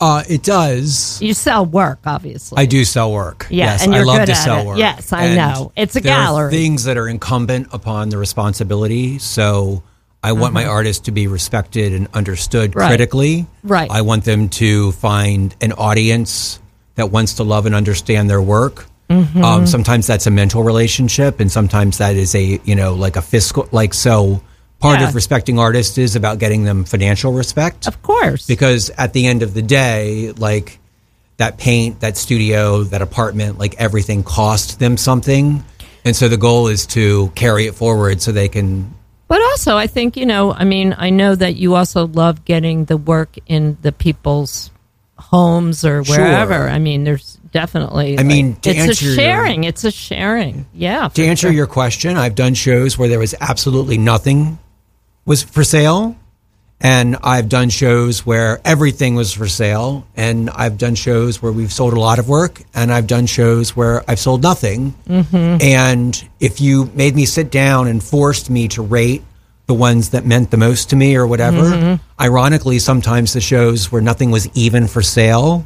[0.00, 1.20] Uh, it does.
[1.20, 2.56] You sell work, obviously.
[2.58, 3.46] I do sell work.
[3.50, 4.66] Yeah, yes, and I you're love good to at sell it.
[4.66, 4.78] work.
[4.78, 5.72] Yes, I And know.
[5.76, 6.46] It's a there gallery.
[6.48, 9.18] Are things that are incumbent upon the responsibility.
[9.18, 9.82] So
[10.22, 12.80] I want my artists to be respected and understood Uh-huh.
[12.80, 12.88] Right.
[12.88, 13.46] critically.
[13.62, 13.90] Right.
[13.90, 16.60] I want them to find an audience
[16.94, 18.86] that wants to love and understand their work.
[19.10, 19.42] Mm-hmm.
[19.44, 23.22] Um, sometimes that's a mental relationship, and sometimes that is a you know like a
[23.22, 24.40] fiscal like so.
[24.80, 25.08] Part Yeah.
[25.08, 28.46] of respecting artists is about getting them financial respect of course.
[28.46, 30.78] because at the end of the day, like
[31.36, 35.62] that paint, that studio, that apartment, like everything cost them something.
[36.04, 38.94] And so the goal is to carry it forward so they can.
[39.28, 42.86] But also, I think, you know, I mean, I know that you also love getting
[42.86, 44.70] the work in the people's
[45.16, 46.16] homes or Sure.
[46.18, 46.68] wherever.
[46.68, 48.18] I mean, there's definitely.
[48.18, 49.64] I mean, like, it's a your- sharing.
[49.64, 50.64] It's a sharing.
[50.74, 51.08] Yeah.
[51.08, 51.52] To answer sure.
[51.52, 54.58] your question, I've done shows where there was absolutely nothing
[55.30, 56.16] was for sale.
[56.80, 60.04] And I've done shows where everything was for sale.
[60.16, 62.60] And I've done shows where we've sold a lot of work.
[62.74, 64.92] And I've done shows where I've sold nothing.
[65.06, 65.62] Mm-hmm.
[65.62, 69.22] And if you made me sit down and forced me to rate
[69.66, 72.20] the ones that meant the most to me or whatever, mm-hmm.
[72.20, 75.64] ironically, sometimes the shows where nothing was even for sale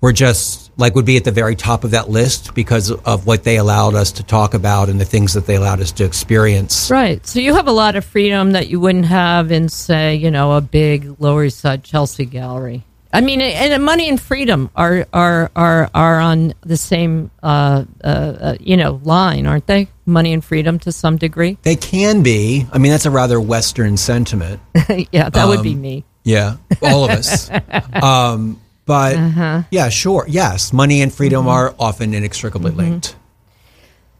[0.00, 3.44] were just like would be at the very top of that list because of what
[3.44, 6.90] they allowed us to talk about and the things that they allowed us to experience.
[6.90, 7.26] Right.
[7.26, 10.52] So you have a lot of freedom that you wouldn't have in, say, you know,
[10.52, 12.84] a big Lower East Side Chelsea gallery.
[13.12, 18.06] I mean, and money and freedom are are are are on the same, uh, uh,
[18.06, 19.88] uh, you know, line, aren't they?
[20.04, 21.56] Money and freedom to some degree.
[21.62, 22.66] They can be.
[22.70, 24.60] I mean, that's a rather Western sentiment.
[25.12, 26.04] yeah, that would be Um, me.
[26.24, 27.50] Yeah, all of us.
[28.02, 29.62] um, but Uh-huh.
[29.70, 30.24] yeah, sure.
[30.28, 31.48] Yes, money and freedom Mm-hmm.
[31.50, 33.16] are often inextricably linked.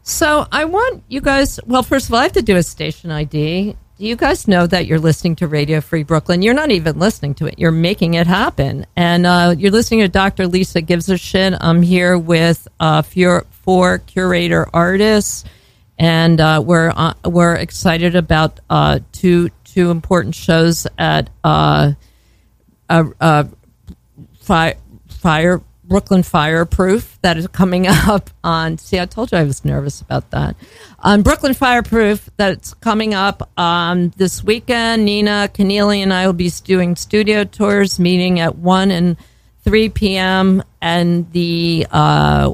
[0.03, 1.59] So I want you guys.
[1.65, 3.75] Well, first of all, I have to do a station ID.
[3.97, 6.41] Do you guys know that you're listening to Radio Free Brooklyn?
[6.43, 7.57] You're not even listening to it.
[7.57, 8.85] You're making it happen.
[8.95, 10.47] And uh, you're listening to Dr.
[10.47, 11.55] Lisa Gives a Shit.
[11.59, 15.43] I'm here with uh, four, four curator artists,
[15.97, 21.93] and uh, we're uh, we're excited about uh, two two important shows at uh,
[22.87, 23.43] uh, uh,
[24.47, 24.77] fire,
[25.09, 28.77] fire Brooklyn Fireproof that is coming up on.
[28.77, 30.55] See, I told you I was nervous about that.
[30.99, 35.05] On Brooklyn Fireproof that's coming up um, this weekend.
[35.05, 39.17] Nina Keneally and I will be doing studio tours, meeting at one and
[39.63, 40.63] three p.m.
[40.81, 42.53] and the uh,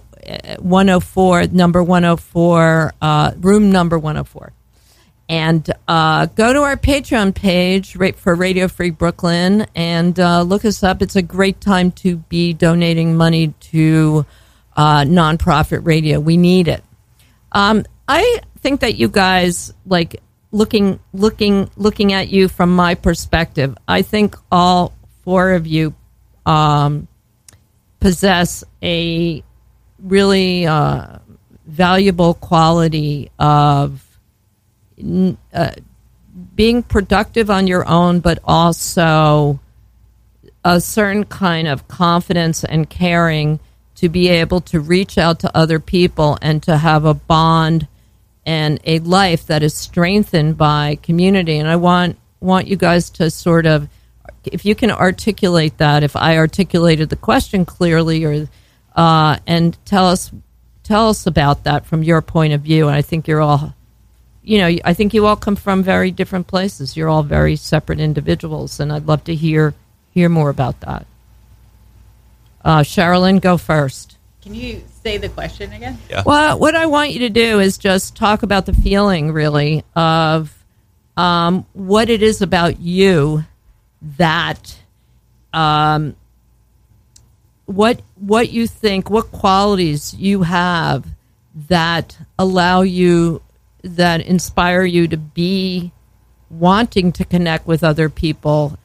[0.60, 4.53] 104 number 104 uh, room number 104
[5.30, 10.65] and uh, go to our Patreon page right, for Radio Free Brooklyn and uh, look
[10.65, 11.01] us up.
[11.01, 14.26] It's a great time to be donating money to
[14.76, 16.19] uh, nonprofit radio.
[16.19, 16.84] We need it.
[17.51, 20.21] Um, I think that you guys like
[20.51, 23.78] looking, looking, looking at you from my perspective.
[23.88, 24.93] I think all
[25.24, 25.95] four of you
[26.45, 27.07] um,
[27.99, 29.43] possess a
[29.99, 31.19] really uh,
[31.65, 34.03] valuable quality of
[36.55, 39.59] being productive on your own, but also
[40.63, 43.59] a certain kind of confidence and caring
[43.95, 47.87] to be able to reach out to other people and to have a bond
[48.45, 51.57] and a life that is strengthened by community.
[51.57, 53.87] And I want want you guys to sort of,
[54.43, 58.47] if you can articulate that, if I articulated the question clearly, or
[58.95, 60.31] uh, and tell us
[60.83, 62.87] tell us about that from your point of view.
[62.87, 63.73] And I think you're all,
[64.43, 66.97] you know, I think you all come from very different places.
[66.97, 69.73] You're all very separate individuals, and I'd love to hear
[70.13, 71.05] hear more about that.
[72.63, 74.17] Uh, Sherilyn, go first.
[74.41, 75.97] Can you say the question again?
[76.09, 76.23] Yeah.
[76.25, 80.53] Well, what I want you to do is just talk about the feeling, really, of
[81.15, 83.45] um, what it is about you
[84.17, 84.77] that,
[85.53, 86.15] um,
[87.65, 91.05] what what you think, what qualities you have
[91.69, 93.41] that allow you,
[93.84, 95.91] that inspire you to be
[96.49, 98.77] wanting to connect with other people,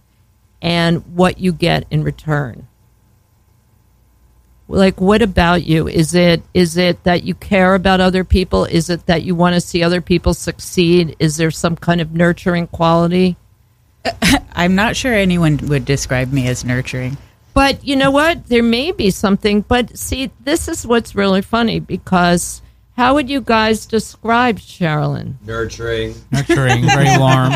[0.61, 2.67] and what you get in return.
[4.69, 5.89] Like what about you?
[5.89, 8.67] Is it is it that you care about other people?
[8.67, 11.17] Is it that you want to see other people succeed?
[11.19, 13.37] Is there some kind of nurturing quality?
[14.53, 17.17] I'm not sure anyone would describe me as nurturing.
[17.55, 18.47] but you know what?
[18.49, 22.61] There may be something but see this is what's really funny because
[22.99, 27.53] how would you guys describe sherilyn Nurturing, Nurturing, very warm.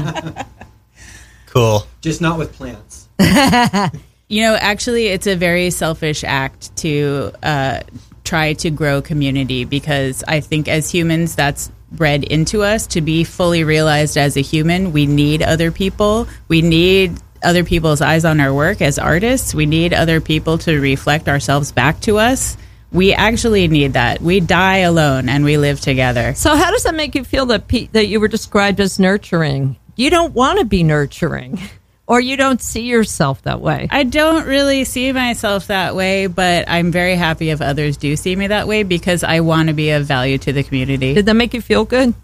[1.46, 1.86] Cool.
[2.00, 3.08] just not with plants.
[4.32, 7.80] You know, actually, it's a very selfish act to uh,
[8.24, 13.24] try to grow community because I think as humans, that's bred into us to be
[13.24, 14.92] fully realized as a human.
[14.92, 16.28] We need other people.
[16.48, 17.12] We need
[17.42, 19.54] other people's eyes on our work as artists.
[19.54, 22.56] We need other people to reflect ourselves back to us.
[22.92, 24.20] We actually need that.
[24.20, 26.34] We die alone and we live together.
[26.34, 29.76] so how does that make you feel that pe- that you were described as nurturing
[29.96, 31.58] you don't want to be nurturing
[32.06, 36.64] or you don't see yourself that way I don't really see myself that way, but
[36.68, 39.90] I'm very happy if others do see me that way because I want to be
[39.90, 41.14] of value to the community.
[41.14, 42.14] did that make you feel good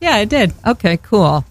[0.00, 0.52] Yeah, it did.
[0.66, 1.44] okay cool.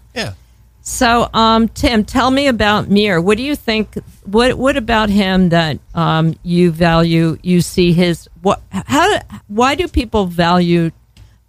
[0.88, 3.20] So, um, Tim, tell me about Mir.
[3.20, 3.94] What do you think?
[4.24, 7.38] What What about him that um, you value?
[7.42, 8.62] You see his what?
[8.70, 9.18] How?
[9.48, 10.92] Why do people value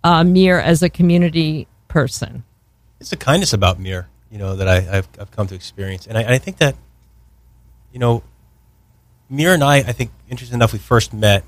[0.03, 2.43] uh, Mir as a community person?
[2.99, 6.17] it's the kindness about Mir, you know, that I, I've, I've come to experience, and
[6.17, 6.75] I, I think that,
[7.91, 8.23] you know,
[9.29, 11.43] Mir and I, I think, interesting enough, we first met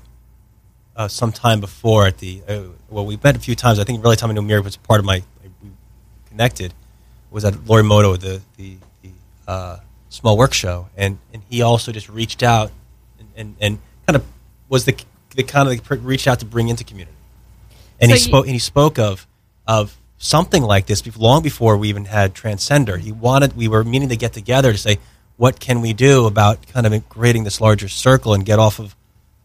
[0.94, 3.78] uh, some time before at the uh, well, we met a few times.
[3.78, 5.22] I think really time I knew Mir was part of my
[6.28, 6.72] connected
[7.30, 9.10] was at Lorimoto, the the, the
[9.46, 9.78] uh,
[10.08, 12.70] small work show, and and he also just reached out
[13.18, 14.24] and, and, and kind of
[14.68, 14.96] was the
[15.36, 17.16] the kind of the, reached out to bring into community,
[18.00, 19.26] and So he you- spoke and he spoke of
[19.66, 22.98] of something like this long before we even had Transcender.
[22.98, 24.98] He wanted we were meaning to get together to say
[25.36, 28.94] what can we do about kind of creating this larger circle and get off of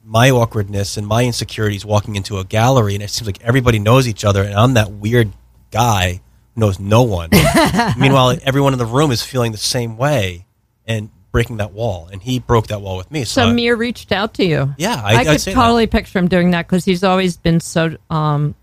[0.03, 2.95] my awkwardness and my insecurities walking into a gallery?
[2.95, 5.31] And it seems like everybody knows each other and I'm that weird
[5.71, 6.19] guy
[6.55, 7.29] knows no one.
[7.97, 10.45] Meanwhile, everyone in the room is feeling the same way
[10.87, 13.25] and breaking that wall and he broke that wall with me.
[13.25, 14.73] So, So Mir reached out to you.
[14.77, 18.55] yeah, I, I, could totally picture him doing that because he's always been so um,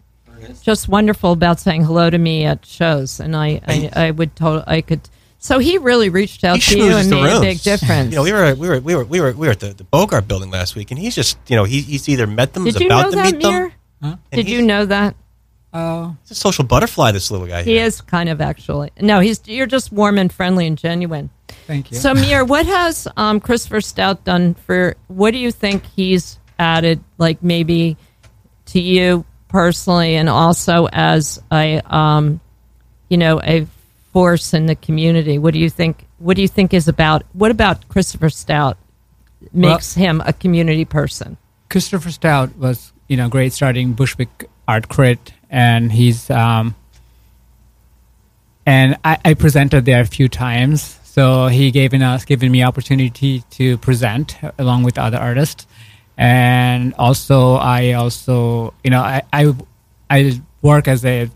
[0.62, 4.64] just wonderful about saying hello to me at shows, and I I, I would totally
[4.66, 5.01] I could.
[5.38, 6.61] So he really reached out.
[6.61, 8.11] To you and made a big difference.
[8.11, 9.84] You know, we were we were we were we were we were at the, the
[9.84, 12.80] Bogart building last week and he's just you know, he, he's either met them, Did
[12.80, 13.53] you about know to that, meet them.
[13.53, 13.72] Mir?
[14.03, 15.14] and Did you know that?
[15.74, 17.84] Oh, He's a social butterfly, this little guy He here.
[17.84, 18.90] is kind of actually.
[19.00, 21.30] No, he's you're just warm and friendly and genuine.
[21.66, 21.96] thank you.
[21.96, 24.96] So Mir, what has um, Christopher Stout done for?
[25.08, 27.96] What do you think he's added, like maybe
[28.66, 32.40] to you personally, and also as a, um,
[33.08, 33.66] you know, a
[34.12, 35.38] force in the community?
[35.38, 36.06] What do you think?
[36.18, 37.22] What do you think is about?
[37.32, 38.76] What about Christopher Stout
[39.52, 41.36] makes him a community person?
[41.70, 46.74] Christopher Stout was, you know, great starting Bushwick Art Crit, and he's, um,
[48.66, 50.98] and I, I presented there a few times.
[51.05, 55.66] So he given us, given me opportunity to present along with other artists,
[56.16, 59.55] and also I also, you know, I I,
[60.09, 61.28] I work as a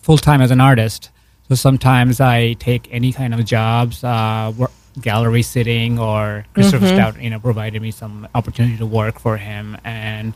[0.00, 1.10] full time as an artist.
[1.48, 7.20] So sometimes I take any kind of jobs, uh, work, gallery sitting, or Christopher Stout,
[7.20, 10.34] you know, provided me some opportunity to work for him, and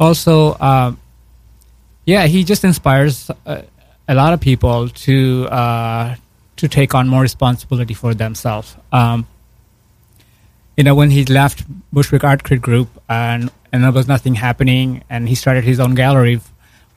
[0.00, 0.98] also, um,
[2.06, 3.62] yeah, he just inspires uh,
[4.08, 6.14] a lot of people to uh,
[6.56, 8.76] to take on more responsibility for themselves.
[8.92, 9.26] Um,
[10.76, 15.02] you know, when he left Bushwick Art Crit Group and and there was nothing happening,
[15.10, 16.40] and he started his own gallery,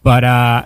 [0.03, 0.65] but uh,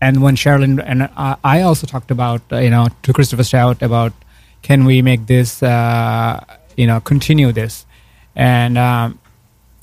[0.00, 1.08] and when Sherilyn and
[1.42, 4.12] I, also talked about uh, you know to Christopher Stout about
[4.60, 6.44] can we make this uh,
[6.76, 7.86] you know continue this,
[8.36, 9.18] and um,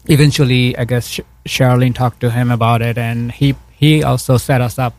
[0.06, 4.62] eventually I guess Sh- Sherilyn talked to him about it, and he he also set
[4.62, 4.94] us up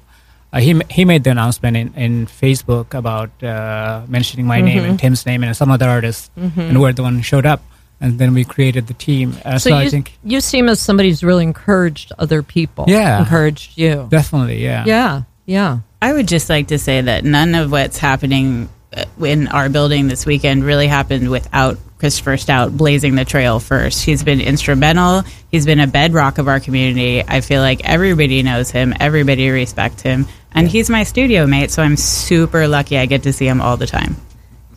[0.52, 4.90] uh, he he made the announcement in, in Facebook about uh, mentioning my name Mm-hmm.
[4.90, 7.60] and Tim's name and some other artists, and we're the one who showed up.
[7.98, 9.34] And then we created the team.
[9.42, 12.84] Uh, so So, I think you seem as somebody who's really encouraged other people.
[12.88, 13.20] Yeah.
[13.20, 14.06] Encouraged you.
[14.10, 14.84] definitely, yeah.
[14.86, 15.22] yeah.
[15.46, 15.78] Yeah.
[16.02, 20.08] I would just like to say that none of what's happening uh, in our building
[20.08, 24.04] this weekend really happened without Christopher Stout blazing the trail first.
[24.04, 25.22] He's been instrumental.
[25.50, 27.22] He's been a bedrock of our community.
[27.26, 31.82] I feel like everybody knows him, everybody respects him, and he's my studio mate, so
[31.82, 34.16] I'm super lucky I get to see him all the time.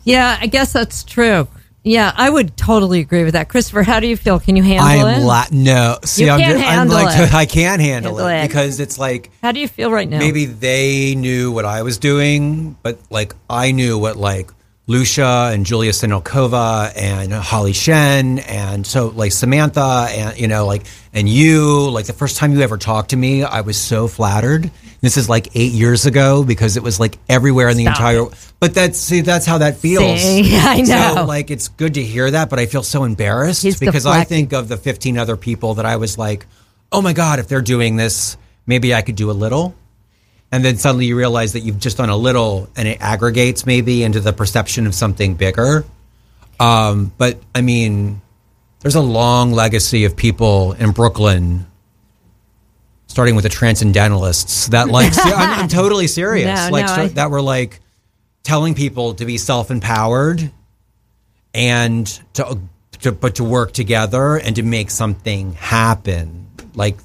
[0.04, 1.46] Yeah, I guess that's true.
[1.82, 3.48] Yeah, I would totally agree with that.
[3.48, 4.38] Christopher, how do you feel?
[4.38, 5.16] Can you handle it?
[5.16, 5.96] I'm la- no.
[6.04, 7.34] See, You I'm, can't ju- I'm handle like it.
[7.34, 8.48] I can't handle, Handle it, it.
[8.48, 10.18] because it's like how do you feel right now?
[10.18, 14.50] maybe they knew what I was doing, but like I knew what like
[14.90, 20.84] Lucia and Julia Sinokova and Holly Shen and so like Samantha and you know like
[21.14, 24.68] and you like the first time you ever talked to me, I was so flattered.
[25.00, 28.22] This is like eight years ago because it was like everywhere in the Stop entire.
[28.24, 28.52] it.
[28.58, 30.20] But that's see that's how that feels.
[30.20, 30.56] See?
[30.58, 31.14] I know.
[31.14, 34.24] So like it's good to hear that, but I feel so embarrassed He's because I
[34.24, 36.46] think of the 15 other people that I was like,
[36.90, 38.36] oh my God, if they're doing this,
[38.66, 39.72] maybe I could do a little.
[40.52, 44.02] And then suddenly you realize that you've just done a little and it aggregates maybe
[44.02, 45.84] into the perception of something bigger.
[46.58, 48.20] Um, but I mean,
[48.80, 51.66] there's a long legacy of people in Brooklyn,
[53.06, 56.46] starting with the transcendentalists, that like, I'm, I'm totally serious.
[56.46, 57.80] No, like, no, so- I- that were like
[58.42, 60.50] telling people to be self empowered
[61.54, 62.58] and to,
[63.02, 66.48] to but to work together and to make something happen.
[66.74, 66.96] Like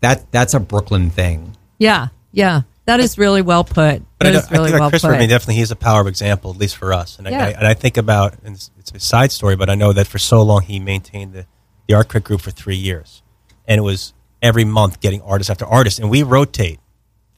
[0.00, 1.56] that that's a Brooklyn thing.
[1.78, 2.62] yeah, yeah.
[2.84, 4.02] That is really well put.
[4.18, 5.16] But I, That know- I really well Christopher, put.
[5.16, 7.18] I mean, definitely he's a power of example, at least for us.
[7.18, 7.44] And, Yeah.
[7.44, 10.06] I, and I think about, and it's, it's a side story, but I know that
[10.06, 11.46] for so long he maintained the,
[11.88, 13.22] the Art Crit group for three years.
[13.68, 16.00] And it was every month getting artist after artist.
[16.00, 16.80] And we rotate,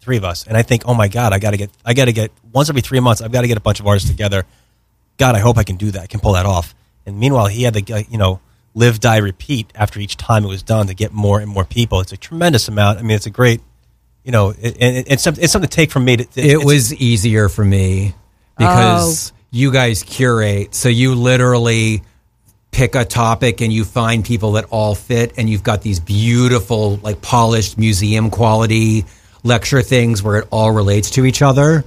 [0.01, 0.47] three of us.
[0.47, 2.69] And I think, oh my God, I got to get, I got to get, once
[2.69, 4.45] every three months, I've got to get a bunch of artists together.
[5.19, 6.03] God, I hope I can do that.
[6.03, 6.75] I can pull that off.
[7.07, 8.41] And meanwhile, he had to, you know,
[8.75, 12.01] live, die, repeat after each time it was done to get more and more people.
[12.01, 12.99] It's a tremendous amount.
[12.99, 13.61] I mean, it's a great,
[14.25, 16.17] you know, it, and it, it's, something, it's something to take from me.
[16.17, 18.15] To, It it's- was easier for me
[18.57, 19.37] because oh.
[19.51, 20.75] you guys curate.
[20.75, 22.03] So you literally
[22.73, 26.97] pick a topic and you find people that all fit and you've got these beautiful
[26.97, 29.05] like polished museum quality
[29.45, 31.85] lecture things where it all relates to each other.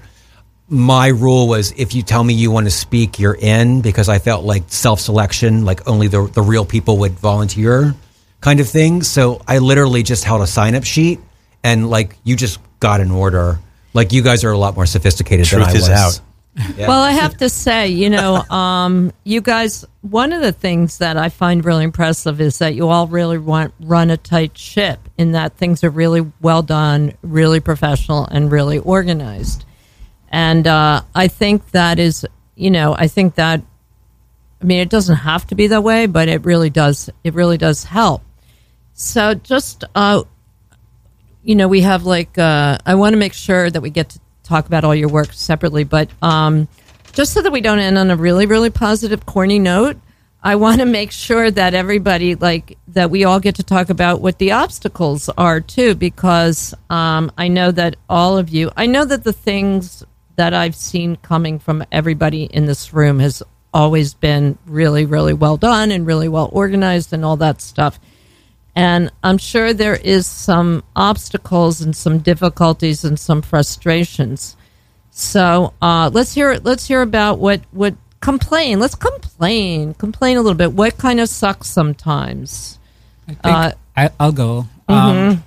[0.70, 4.20] My rule was if you tell me you want to speak, you're in because I
[4.20, 7.96] felt like self selection, like only the, the real people would volunteer
[8.42, 9.02] kind of thing.
[9.04, 11.20] So I literally just held a sign up sheet
[11.68, 13.60] and like you just got an order.
[13.94, 15.90] Like you guys are a lot more sophisticated than Truth I is was.
[15.90, 16.22] out.
[16.78, 16.88] Yeah.
[16.88, 21.18] Well, I have to say, you know, um, you guys, one of the things that
[21.18, 25.34] I find really impressive is that you all really want run a tight ship in
[25.34, 29.66] that things are really well done, really professional, and really organized.
[30.30, 33.62] And uh, I think that is, you know, I think that,
[34.62, 37.58] I mean, it doesn't have to be that way, but it really does, it really
[37.58, 38.24] does help.
[38.94, 40.24] So just, uh,
[41.48, 44.20] you know, we have like, uh, I want to make sure that we get to
[44.44, 46.68] talk about all your work separately, but um,
[47.14, 49.96] just so that we don't end on a really, really positive, corny note,
[50.44, 54.20] I want to make sure that everybody, like, that we all get to talk about
[54.20, 59.06] what the obstacles are too, because um, I know that all of you, I know
[59.06, 60.04] that the things
[60.36, 63.42] that I've seen coming from everybody in this room has
[63.74, 68.02] always been really, really well done and really well organized and all that stuff
[68.78, 74.56] and I'm sure there is some obstacles and some difficulties and some frustrations.
[75.10, 78.80] So uh, let's hear let's hear about what what complain.
[78.80, 80.74] Let's complain, complain a little bit.
[80.74, 82.78] What kind of sucks sometimes?
[83.28, 84.68] I think Uh, I, I'll go.
[84.88, 85.44] Um,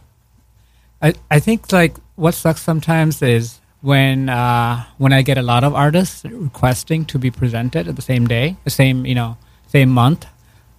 [1.01, 5.63] I I think like what sucks sometimes is when uh, when I get a lot
[5.63, 9.91] of artists requesting to be presented at the same day, the same you know same
[9.91, 10.27] month.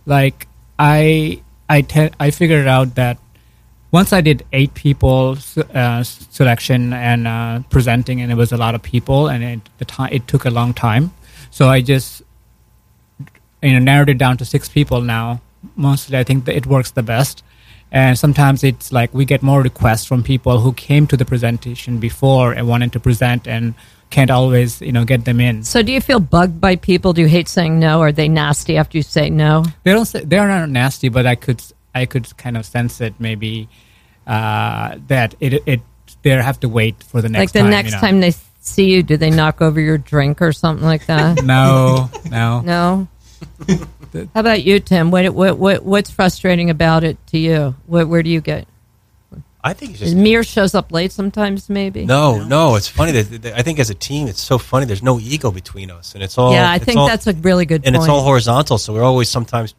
[0.06, 3.18] Like I I te- I figured out that
[3.92, 5.38] once I did eight people
[5.74, 9.86] uh, selection and uh, presenting, and it was a lot of people, and it, the
[9.86, 11.14] time it took a long time.
[11.50, 12.24] So I just
[13.62, 15.40] you know narrowed it down to six people now.
[15.78, 17.44] Mostly, I think it works the best.
[17.94, 22.00] And sometimes it's like we get more requests from people who came to the presentation
[22.00, 23.76] before and wanted to present and
[24.12, 25.64] can't always you know get them in.
[25.64, 27.14] So do you feel bugged by people?
[27.14, 28.02] Do you hate saying no?
[28.02, 29.66] Are they nasty after you say no?
[29.84, 31.64] They don't say they're not nasty, but I could
[31.96, 33.70] I could kind of sense it maybe
[34.28, 35.82] uh, that it it
[36.22, 38.02] they have to wait for the next like the time, next you know.
[38.02, 41.44] time they see you, do they knock over your drink or something like that?
[41.44, 42.62] No, no.
[42.62, 43.08] No.
[44.34, 45.10] How about you, Tim?
[45.10, 47.76] What what what what's frustrating about it to you?
[47.88, 48.68] What, where do you get?
[49.64, 52.06] I think it's just Mir shows up late sometimes, maybe.
[52.06, 52.76] no, no.
[52.76, 54.86] It's funny that, that I think as a team, it's so funny.
[54.86, 57.66] There's no ego between us, and it's all yeah, I think all- that's a really
[57.66, 58.04] good and point.
[58.04, 58.78] it's all horizontal.
[58.80, 59.76] So we're always sometimes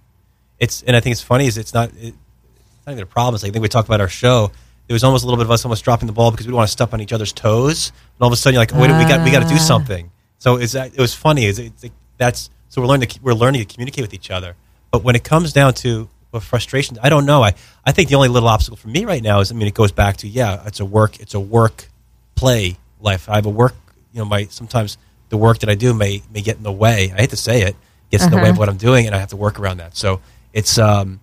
[0.60, 3.34] it's and I think it's funny is it's not it, it's not even a problem.
[3.34, 4.52] It's like, I think we talked about our show.
[4.86, 6.58] There was almost a little bit of us almost dropping the ball because we don't
[6.58, 8.96] want to step on each other's toes, and all of a sudden you're like, wait,
[8.96, 9.58] we got we got to do Ah.
[9.58, 10.10] something.
[10.38, 11.46] So it's it was funny.
[11.46, 14.54] It's, it's like, that's so we're learning to, we're learning to communicate with each other.
[14.92, 17.42] But when it comes down to well, frustration, I don't know.
[17.42, 17.54] I
[17.84, 19.92] I think the only little obstacle for me right now is I mean it goes
[19.92, 21.88] back to yeah, it's a work it's a work
[22.34, 23.28] play life.
[23.28, 23.74] I have a work
[24.12, 27.12] you know my sometimes the work that I do may may get in the way.
[27.14, 27.76] I hate to say it
[28.10, 29.96] gets in the way of what I'm doing, and I have to work around that.
[29.96, 30.20] So
[30.52, 31.20] it's um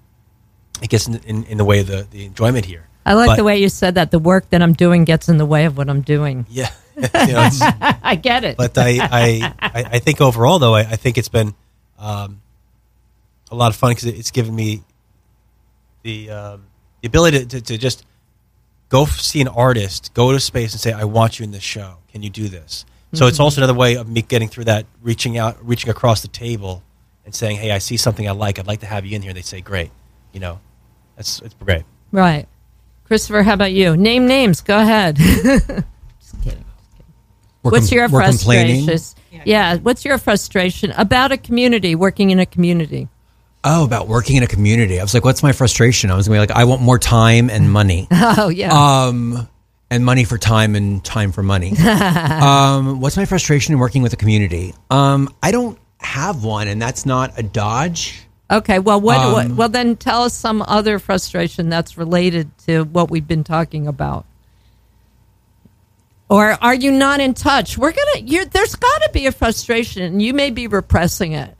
[0.81, 2.87] it gets in, in, in the way of the, the enjoyment here.
[3.05, 4.11] I like But- the way you said that.
[4.11, 6.45] The work that I'm doing gets in the way of what I'm doing.
[6.49, 7.49] Yeah, you know,
[7.81, 8.57] I get it.
[8.57, 11.55] but I, I, I, I think overall, though, I, I think it's been
[11.97, 12.41] um,
[13.51, 14.83] a lot of fun because it's given me
[16.03, 16.65] the um,
[17.01, 18.05] the ability to, to, to just
[18.89, 21.97] go see an artist, go to space, and say, "I want you in this show.
[22.11, 25.35] Can you do this?" So it's also another way of me getting through that, reaching
[25.35, 26.83] out, reaching across the table,
[27.25, 28.59] and saying, "Hey, I see something I like.
[28.59, 29.89] I'd like to have you in here." And they say, "Great,"
[30.31, 30.59] you know,
[31.15, 31.83] that's it's great.
[32.11, 32.47] right.
[33.05, 33.97] Christopher, how about you?
[33.97, 34.61] Name names.
[34.61, 35.15] Go ahead.
[35.17, 36.63] Just kidding.
[37.63, 38.87] We're What's com- your we're complaining.
[39.45, 39.77] Yeah.
[39.77, 43.07] What's your frustration about a community, working in a community?
[43.63, 44.99] Oh, about working in a community.
[44.99, 46.11] I was like, what's my frustration?
[46.11, 48.07] I was going to be like, I want more time and money.
[48.11, 48.71] Oh, yeah.
[48.71, 49.47] um,
[49.91, 51.75] and money for time and time for money.
[51.77, 54.73] um, what's my frustration in working with a community?
[54.89, 58.21] Um, I don't have one, and that's not a dodge.
[58.49, 58.79] okay.
[58.79, 59.51] Well, what, um, what?
[59.51, 64.25] Well, then tell us some other frustration that's related to what we've been talking about.
[66.29, 67.77] Or are you not in touch?
[67.77, 68.19] We're gonna.
[68.23, 71.57] You're, there's got to be a frustration, and you may be repressing it.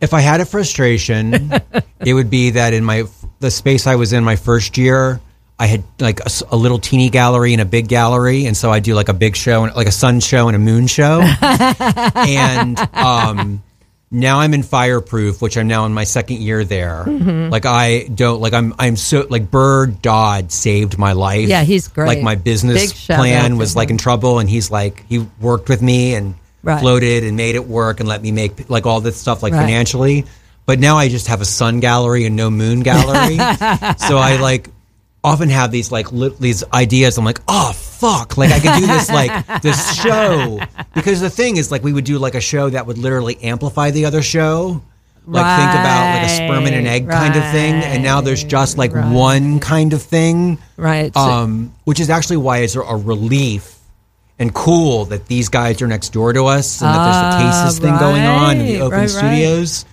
[0.00, 1.52] If I had a frustration,
[2.04, 3.04] it would be that in my
[3.40, 5.20] the space I was in my first year,
[5.58, 6.20] I had like
[6.50, 9.36] a little teeny gallery and a big gallery, and so I do like a big
[9.36, 11.20] show, and like a sun show and a moon show.
[11.40, 13.62] and um,
[14.10, 17.04] now I'm in Fireproof, which I'm now in my second year there.
[17.04, 21.48] Like I don't like I'm I'm so like Burr Dodd saved my life.
[21.48, 22.08] Yeah, he's great.
[22.08, 25.26] Like my business Big shout out plan was like in trouble, and he's like he
[25.40, 26.34] worked with me and
[26.64, 26.80] Right.
[26.80, 29.60] floated and made it work and let me make like all this stuff like Right.
[29.60, 30.24] financially.
[30.66, 33.36] But now I just have a sun gallery and no moon gallery.
[33.98, 34.70] so I like
[35.22, 37.18] often have these like li- these ideas.
[37.18, 40.58] I'm like, oh fuck, like I could do this like this show
[40.94, 43.90] because the thing is like we would do like a show that would literally amplify
[43.90, 44.82] the other show.
[45.26, 48.44] Like think about like a sperm and an egg kind of thing, and now there's
[48.44, 49.10] just like Right.
[49.10, 51.16] one kind of thing Right.
[51.16, 53.73] Um, which is actually why it's a relief
[54.38, 57.64] and cool that these guys are next door to us and that there's the Ah,
[57.64, 59.10] cases thing going on in the open right.
[59.10, 59.84] studios.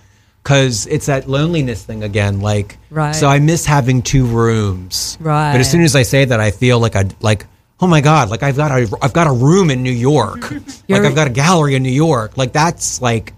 [0.42, 3.14] Because it's that loneliness thing again like Right.
[3.14, 5.16] so i miss having two rooms.
[5.20, 5.52] Right.
[5.52, 7.46] but as soon as i say that i feel like i like
[7.78, 10.50] oh my god like i've got a i've got a room in new york.
[10.88, 12.36] Like i've got a gallery in new york.
[12.36, 13.34] Like that's like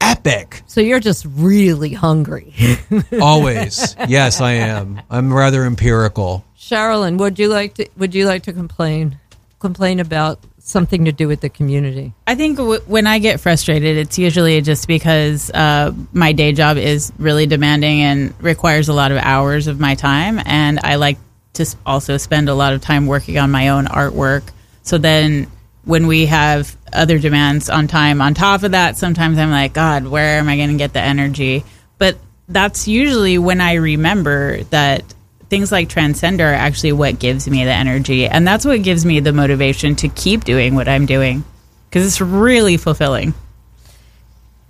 [0.00, 0.62] epic.
[0.66, 2.54] So you're just really hungry.
[3.20, 3.94] always.
[4.08, 5.02] Yes i am.
[5.10, 6.42] I'm rather empirical.
[6.58, 9.18] Sherilyn, would you like to would you like to complain
[9.64, 12.12] complain about something to do with the community?
[12.26, 16.76] I think w- when I get frustrated, it's usually just because uh, my day job
[16.76, 20.38] is really demanding and requires a lot of hours of my time.
[20.44, 21.16] And I like
[21.54, 24.42] to also spend a lot of time working on my own artwork.
[24.82, 25.50] So then
[25.84, 30.06] when we have other demands on time on top of that, sometimes I'm like, God,
[30.06, 31.64] where am I going to get the energy?
[31.96, 35.04] But that's usually when I remember that
[35.48, 39.20] things like transcender are actually what gives me the energy and that's what gives me
[39.20, 41.44] the motivation to keep doing what i'm doing
[41.88, 43.34] because it's really fulfilling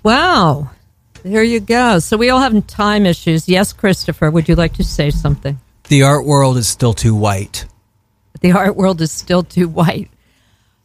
[0.03, 0.71] Wow.
[1.23, 1.99] There you go.
[1.99, 3.49] So we all have time issues.
[3.49, 5.59] Yes, Christopher, would you like to say something?
[5.89, 7.67] the art world is still too white
[8.41, 10.11] The art world is still too white.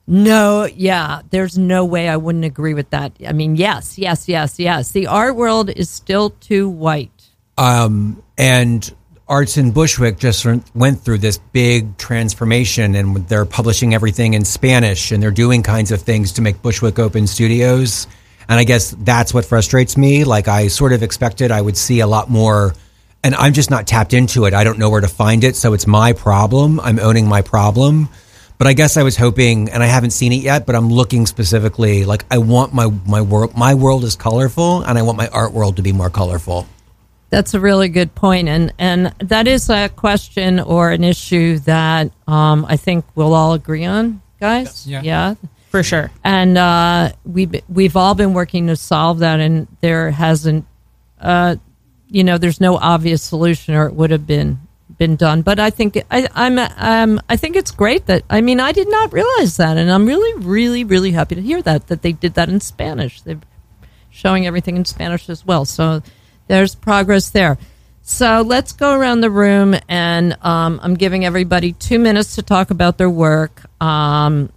[0.07, 3.11] No, yeah, there's no way I wouldn't agree with that.
[3.27, 4.91] I mean, yes, yes, yes, yes.
[4.91, 7.11] The art world is still too white.
[7.57, 8.93] um, and
[9.29, 15.11] Arts in Bushwick just went through this big transformation, and they're publishing everything in Spanish,
[15.11, 18.07] and they're doing kinds of things to make Bushwick open studios.
[18.49, 20.23] And I guess that's what frustrates me.
[20.23, 22.73] Like I sort of expected, I would see a lot more,
[23.23, 24.55] and I'm just not tapped into it.
[24.55, 26.79] I don't know where to find it, so it's my problem.
[26.79, 28.09] I'm owning my problem.
[28.57, 30.65] But I guess I was hoping, and I haven't seen it yet.
[30.65, 33.55] But I'm looking specifically, like I want my my world.
[33.55, 36.65] My world is colorful, and I want my art world to be more colorful.
[37.29, 42.11] That's a really good point, and and that is a question or an issue that
[42.27, 44.87] um, I think we'll all agree on, guys.
[44.87, 45.01] Yeah.
[45.03, 45.35] yeah.
[45.69, 50.65] for sure and uh, we've we've all been working to solve that, and there hasn't,
[51.21, 51.55] uh,
[52.07, 54.59] you know, there's no obvious solution, or it would have been
[54.97, 55.41] been done.
[55.43, 58.89] But I think I, I'm um, I think it's great that I mean I did
[58.89, 62.33] not realize that, and I'm really really really happy to hear that that they did
[62.33, 63.21] that in Spanish.
[63.21, 63.39] They're
[64.09, 66.01] showing everything in Spanish as well, so
[66.49, 67.57] there's progress there.
[68.01, 72.71] So let's go around the room, and um, I'm giving everybody two minutes to talk
[72.71, 73.63] about their work.
[73.81, 74.49] Um,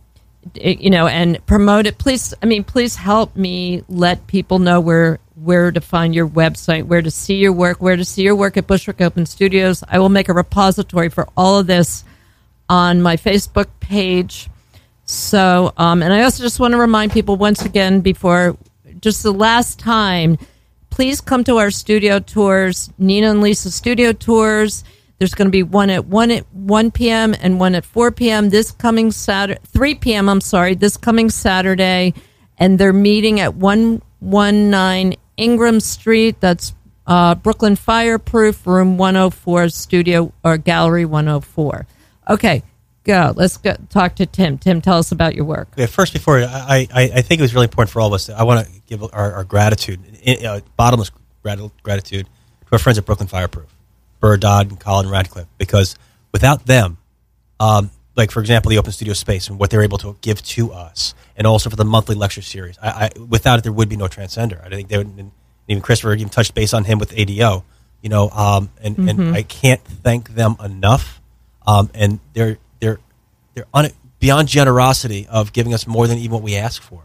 [0.55, 1.99] it- you know, and promote it.
[1.99, 6.85] Please, I mean, please help me let people know where where to find your website,
[6.87, 9.83] where to see your work, where to see your work at Bushwick Open Studios.
[9.89, 12.05] I will make a repository for all of this
[12.69, 14.49] on my Facebook page.
[15.05, 18.57] So, um, and I also just want to remind people once again before
[19.01, 20.39] just the last time,
[20.93, 24.85] please come to our studio tours, Nina and Lisa studio tours.
[25.19, 27.35] There's going to be one at one at one p.m.
[27.41, 28.51] and one at four p.m.
[28.51, 30.29] this coming Saturday, three p.m.
[30.29, 32.13] I'm sorry, this coming Saturday,
[32.59, 36.39] and they're meeting at one one nine Ingram Street.
[36.41, 36.75] That's
[37.07, 41.87] uh, Brooklyn Fireproof, room 104, studio or gallery 104.
[42.29, 42.63] Okay,
[43.05, 43.33] go.
[43.35, 44.59] Let's go talk to Tim.
[44.59, 45.69] Tim, tell us about your work.
[45.77, 48.29] Yeah, first, before I, I, I think it was really important for all of us.
[48.31, 50.01] I want to give our, our gratitude,
[50.45, 51.11] uh, bottomless
[51.43, 53.75] gratitude, to our friends at Brooklyn Fireproof,
[54.21, 55.97] Burr Dodd and Colin Radcliffe, because
[56.33, 56.99] without them,
[57.61, 60.73] um, like for example, the Open Studio Space and what they're able to give to
[60.73, 63.97] us, and also for the monthly lecture series, I, I, without it, there would be
[63.97, 64.65] no Transcender.
[64.65, 65.33] I think they would, and
[65.69, 67.65] even Christopher even touched base on him with ADO,
[68.03, 71.21] you know, um, and, and I can't thank them enough.
[71.65, 72.59] Um, and they're
[73.55, 77.03] they're they're un- beyond generosity of giving us more than even what we ask for.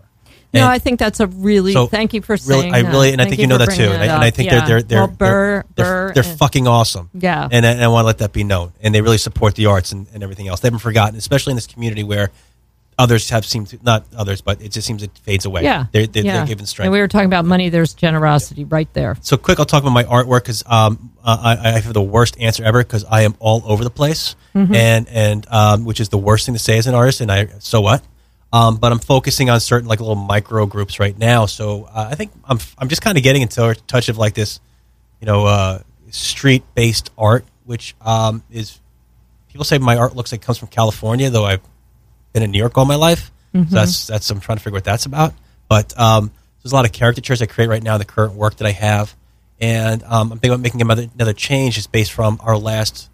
[0.54, 3.22] No, I think that's a really so, thank you for really, saying I really, and
[3.22, 3.84] I think you know that too.
[3.84, 4.66] And I, and I think Yeah.
[4.66, 7.10] they're they're they're well, Burr, they're, Burr, they're and- fucking awesome.
[7.14, 7.48] Yeah.
[7.52, 8.72] and, and I want to let that be known.
[8.82, 10.62] And they really support the arts and, and everything else.
[10.62, 12.32] They haven't forgotten, especially in this community where
[12.98, 15.64] others have seemed to not others, but it just seems it fades away.
[15.64, 16.38] yeah, they're they're, yeah.
[16.38, 16.88] they're giving strength.
[16.88, 17.70] And we were talking about money.
[17.70, 19.18] There's generosity right there.
[19.22, 22.40] So quick, I'll talk about my artwork because um, uh, I, I have the worst
[22.40, 24.74] answer ever because I am all over the place, Mm-hmm.
[24.74, 27.22] and and um, which is the worst thing to say as an artist.
[27.22, 28.02] And I so what?
[28.52, 31.46] Um, but I'm focusing on certain like little micro groups right now.
[31.46, 34.34] So uh, I think I'm I'm just kind of getting into a touch of like
[34.34, 34.60] this,
[35.20, 35.80] you know, uh,
[36.12, 38.80] street based art, which um, is
[39.50, 41.62] people say my art looks like it comes from California, though I've
[42.34, 43.32] been in New York all my life.
[43.54, 45.34] So that's that's I'm trying to figure what that's about.
[45.68, 46.32] But um,
[46.64, 49.14] there's a lot of caricatures I create right now the current work that I have,
[49.60, 53.10] and um, I'm thinking about making another, another change just based from our last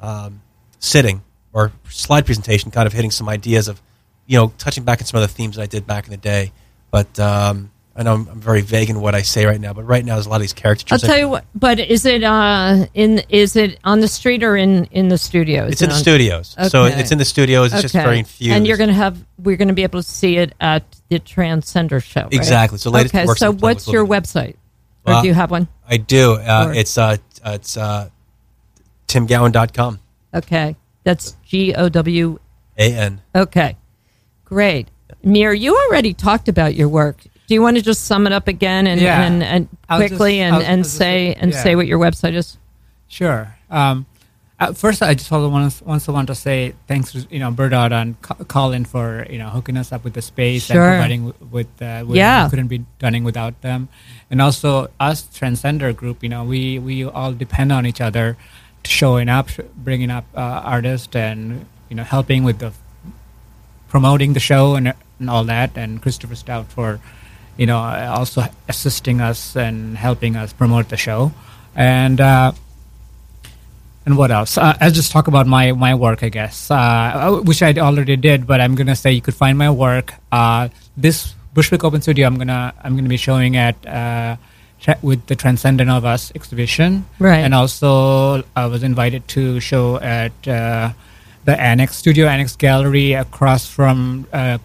[0.00, 0.42] um,
[0.78, 1.22] sitting
[1.52, 3.80] or slide presentation, kind of hitting some ideas of,
[4.26, 6.16] you know, touching back on some of the themes that I did back in the
[6.16, 6.52] day.
[6.90, 9.72] But um, I know I'm, I'm very vague in what I say right now.
[9.72, 10.92] But right now, there's a lot of these character.
[10.92, 11.44] I'll tell you what.
[11.54, 15.64] But is it uh in is it on the street or in in the studio?
[15.66, 17.72] Is It's in the studios, so it's in the studios.
[17.72, 18.56] It's just very infused.
[18.56, 21.20] And you're going to have we're going to be able to see it at the
[21.20, 22.22] Transcender show.
[22.22, 22.32] right?
[22.32, 22.78] Exactly.
[22.78, 23.26] So latest okay.
[23.26, 24.56] So in the play what's your be
[25.04, 25.14] there.
[25.14, 25.68] Or Uh, do you have one?
[25.88, 26.32] I do.
[26.34, 28.08] Uh, Or- it's uh, it's uh,
[29.08, 30.00] timgowan.com.
[30.34, 32.38] Okay, that's G O W.
[32.78, 33.20] A N.
[33.34, 33.76] Okay,
[34.44, 34.88] great.
[35.22, 37.22] Mir, you already talked about your work.
[37.46, 39.22] Do you want to just sum it up again and Yeah.
[39.22, 41.62] and, and quickly just- and, I'll- and I'll just- say and yeah.
[41.62, 42.58] say what your website is?
[43.06, 43.56] Sure.
[43.70, 44.06] Um,
[44.60, 47.50] at first, I just also want to, also want to say thanks to you know
[47.50, 50.80] Burr Dodd and Colin for you know hooking us up with the space Sure.
[50.82, 52.48] and providing w- with uh, with Yeah.
[52.48, 53.88] couldn't be done without them,
[54.30, 56.22] and also us Transcender Group.
[56.22, 58.36] You know, we we all depend on each other,
[58.84, 62.72] showing up, bringing up uh, artists, and you know helping with the
[63.88, 66.98] promoting the show and, and all that, and Christopher Stout for,
[67.56, 71.32] you know, also assisting us and helping us promote the show,
[71.76, 72.52] and uh,
[74.06, 74.58] and what else?
[74.58, 78.46] Uh, I'll just talk about my my work, I guess, uh, which I already did,
[78.46, 80.14] but I'm gonna say you could find my work.
[80.32, 83.76] Uh, this Bushwick Open Studio, I'm gonna I'm gonna be showing at.
[83.86, 84.36] Uh,
[84.80, 87.38] tra- with the Transcendent of Us exhibition, Right.
[87.38, 90.92] And also, I was invited to show at uh,
[91.46, 94.58] the Annex Studio Annex Gallery across from uh,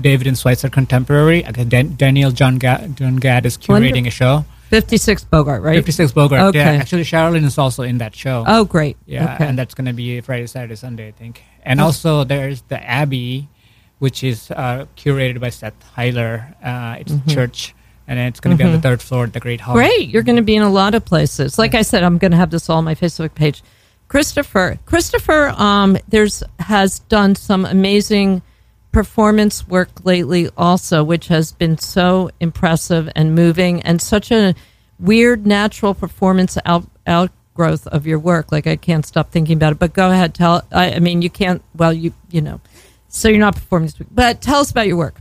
[0.00, 1.42] David and Schweitzer Contemporary.
[1.42, 4.44] Daniel John, Ga- John Gadd is curating a show.
[4.72, 5.74] Fifty six Bogart, right?
[5.76, 6.40] 56 Bogart.
[6.40, 6.58] Okay.
[6.58, 8.42] Yeah, actually, Sherilyn is also in that show.
[8.46, 8.96] Oh, great.
[9.04, 9.46] Yeah, Okay.
[9.46, 11.42] and that's going to be Friday, Saturday, Sunday, I think.
[11.62, 13.50] And also, there's the Abbey,
[13.98, 16.54] which is uh, curated by Seth Heiler.
[16.64, 17.74] Uh, it's a church,
[18.08, 19.76] and it's going to be on the third floor at the Great Hall.
[19.76, 19.86] Mm-hmm.
[19.86, 20.08] Great.
[20.08, 21.58] You're going to be in a lot of places.
[21.58, 23.62] Like I said, I'm going to have this all on my Facebook page.
[24.08, 28.40] Christopher, Christopher, um, there's has done some amazing
[28.92, 34.54] performance work lately, also, which has been so impressive and moving, and such a
[35.00, 38.52] weird natural performance out outgrowth of your work.
[38.52, 39.78] Like I can't stop thinking about it.
[39.78, 40.62] But go ahead, tell.
[40.70, 41.62] I, I mean, you can't.
[41.74, 42.60] Well, you you know,
[43.08, 45.16] so you're not performing this week, but tell us about your work.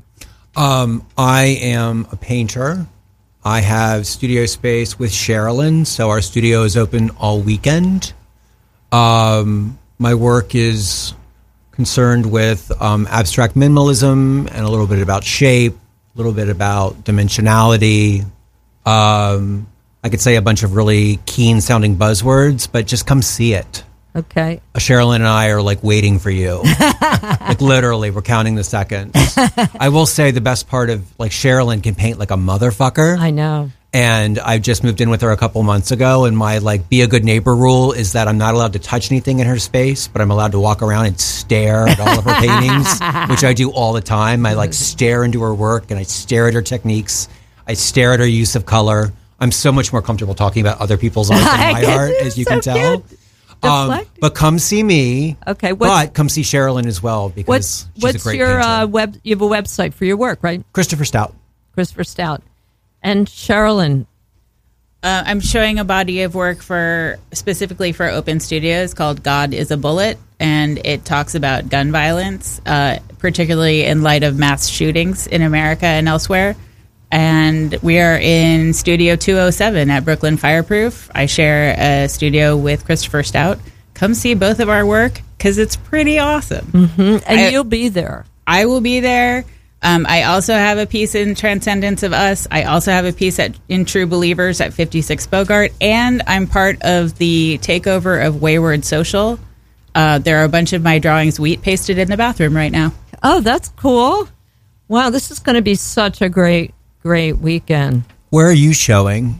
[0.55, 2.85] Um, I am a painter.
[3.43, 8.13] I have studio space with Sherilyn, so our studio is open all weekend.
[8.91, 11.13] Um, my work is
[11.81, 17.03] concerned with um, abstract minimalism and a little bit about shape, a little bit about
[17.03, 18.23] dimensionality.
[18.85, 19.65] Um,
[20.03, 23.83] I could say a bunch of really keen sounding buzzwords, but just come see it.
[24.15, 24.61] Okay.
[24.75, 26.61] Uh, Sherilyn and I are like waiting for you.
[27.01, 29.15] like literally, we're counting the seconds.
[29.79, 33.17] I will say the best part of like Sherilyn can paint like a motherfucker.
[33.17, 33.71] I know.
[33.93, 36.25] And I just moved in with her a couple months ago.
[36.25, 39.11] And my like be a good neighbor rule is that I'm not allowed to touch
[39.11, 42.23] anything in her space, but I'm allowed to walk around and stare at all of
[42.23, 44.45] her paintings, which I do all the time.
[44.45, 47.27] I like stare into her work and I stare at her techniques.
[47.67, 49.11] I stare at her use of color.
[49.39, 52.45] I'm so much more comfortable talking about other people's art than my art, as you
[52.45, 53.01] so can tell.
[53.01, 53.19] cute.
[53.63, 55.37] Um, but come see me.
[55.45, 58.87] Okay, but come see Sherilyn as well because What's she's a what's great your uh,
[58.87, 59.19] web?
[59.23, 60.63] You have a website for your work, right?
[60.73, 61.35] Christopher Stout.
[61.73, 62.41] Christopher Stout
[63.01, 64.05] and Sherilyn.
[65.03, 69.71] Uh, I'm showing a body of work for specifically for Open Studios called "God Is
[69.71, 75.25] a Bullet," and it talks about gun violence, uh, particularly in light of mass shootings
[75.25, 76.55] in America and elsewhere.
[77.11, 81.09] And we are in Studio 207 at Brooklyn Fireproof.
[81.13, 83.59] I share a studio with Christopher Stout.
[83.95, 86.71] Come see both of our work because it's pretty awesome.
[86.97, 88.25] And I- you'll be there.
[88.47, 89.45] I will be there.
[89.83, 92.47] Um, I also have a piece in Transcendence of Us.
[92.51, 96.81] I also have a piece at, in True Believers at 56 Bogart, and I'm part
[96.83, 99.39] of the takeover of Wayward Social.
[99.95, 102.93] Uh, there are a bunch of my drawings wheat pasted in the bathroom right now.
[103.23, 104.29] Oh, that's cool.
[104.87, 108.03] Wow, this is going to be such a great, great weekend.
[108.29, 109.39] Where are you showing?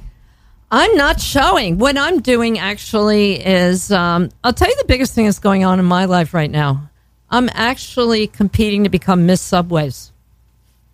[0.71, 1.77] I'm not showing.
[1.77, 5.79] What I'm doing actually is, um, I'll tell you the biggest thing that's going on
[5.79, 6.89] in my life right now.
[7.29, 10.11] I'm actually competing to become Miss Subways.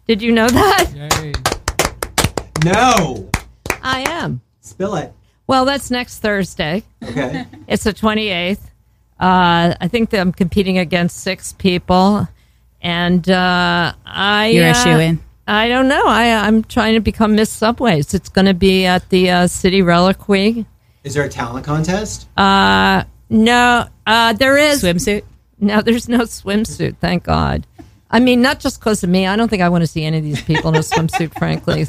[0.07, 0.91] Did you know that?
[0.95, 1.33] Yay.
[2.63, 3.29] No.
[3.83, 4.41] I am.
[4.61, 5.13] Spill it.
[5.47, 6.83] Well, that's next Thursday.
[7.03, 7.45] Okay.
[7.67, 8.59] It's the 28th.
[9.19, 12.27] Uh, I think that I'm competing against six people.
[12.81, 14.47] And uh, I.
[14.47, 15.19] You're a uh, shoo-in.
[15.47, 16.03] I don't know.
[16.05, 18.13] I, I'm trying to become Miss Subways.
[18.13, 20.65] It's going to be at the uh, City Reliquary.
[21.03, 22.27] Is there a talent contest?
[22.37, 24.83] Uh, no, uh, there is.
[24.83, 25.23] Swimsuit.
[25.59, 26.97] No, there's no swimsuit.
[26.97, 27.65] Thank God.
[28.09, 29.27] I mean, not just because of me.
[29.27, 31.87] I don't think I want to see any of these people in a swimsuit, frankly.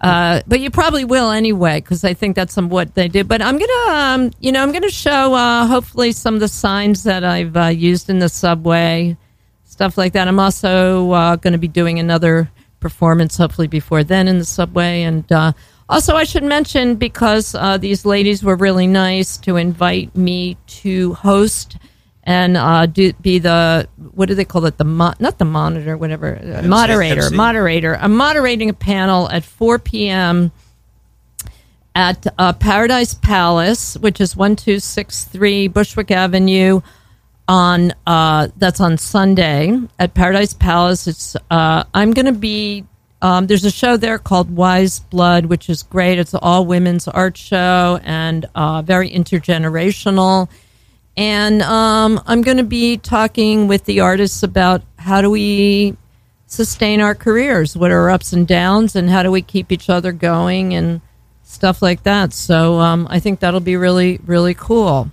[0.00, 3.24] Uh, but you probably will anyway, because I think that's some what they do.
[3.24, 7.04] But I'm gonna, um, you know, I'm gonna show uh, hopefully some of the signs
[7.04, 9.16] that I've uh, used in the subway,
[9.64, 10.28] stuff like that.
[10.28, 12.50] I'm also uh, going to be doing another
[12.80, 15.52] performance hopefully before then in the subway, and uh,
[15.88, 21.14] also I should mention because uh, these ladies were really nice to invite me to
[21.14, 21.78] host
[22.24, 25.96] and uh, do, be the what do they call it the mo- not the monitor
[25.96, 27.36] whatever uh, moderator MC.
[27.36, 30.50] moderator I'm moderating a panel at 4 p.m.
[31.94, 36.80] at uh, Paradise Palace which is 1263 Bushwick Avenue
[37.46, 42.86] on uh, that's on Sunday at Paradise Palace it's uh, I'm going to be
[43.20, 46.18] um, there's a show there called Wise Blood, which is great.
[46.18, 50.50] It's an all women's art show and uh, very intergenerational.
[51.16, 55.96] And um, I'm going to be talking with the artists about how do we
[56.46, 59.88] sustain our careers, what are our ups and downs, and how do we keep each
[59.88, 61.00] other going and
[61.42, 62.32] stuff like that.
[62.32, 65.10] So um, I think that'll be really, really cool.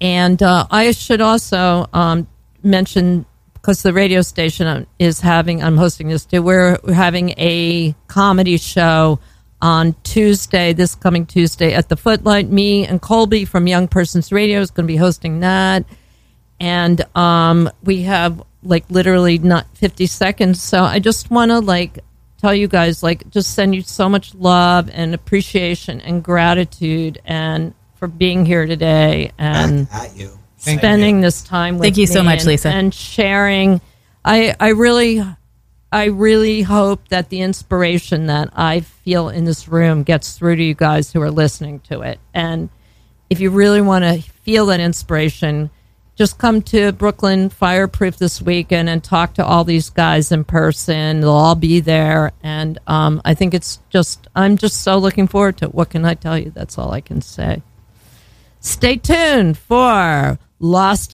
[0.00, 2.26] And uh, I should also um,
[2.62, 6.42] mention because the radio station is having, I'm hosting this too.
[6.42, 9.20] We're having a comedy show
[9.62, 12.50] on Tuesday, this coming Tuesday at the Footlight.
[12.50, 15.84] Me and Colby from Young Persons Radio is going to be hosting that.
[16.60, 20.60] And um, we have like literally not 50 seconds.
[20.60, 22.00] So I just want to like
[22.38, 27.72] tell you guys, like, just send you so much love and appreciation and gratitude and
[27.94, 30.36] for being here today and At you.
[30.58, 32.68] Thank spending this time with Thank you so much, and- Lisa.
[32.68, 33.80] and sharing
[34.24, 35.20] i i really
[35.92, 40.62] i really hope that the inspiration that i feel in this room gets through to
[40.62, 42.18] you guys who are listening to it.
[42.34, 42.70] And
[43.30, 45.70] if you really want to feel that inspiration
[46.14, 51.20] just come to brooklyn fireproof this weekend and talk to all these guys in person.
[51.20, 52.32] They'll all be there.
[52.42, 55.74] And um, i think it's just i'm just so looking forward to it.
[55.74, 56.50] What can i tell you?
[56.50, 57.62] That's all i can say.
[58.60, 61.12] Stay tuned for Lost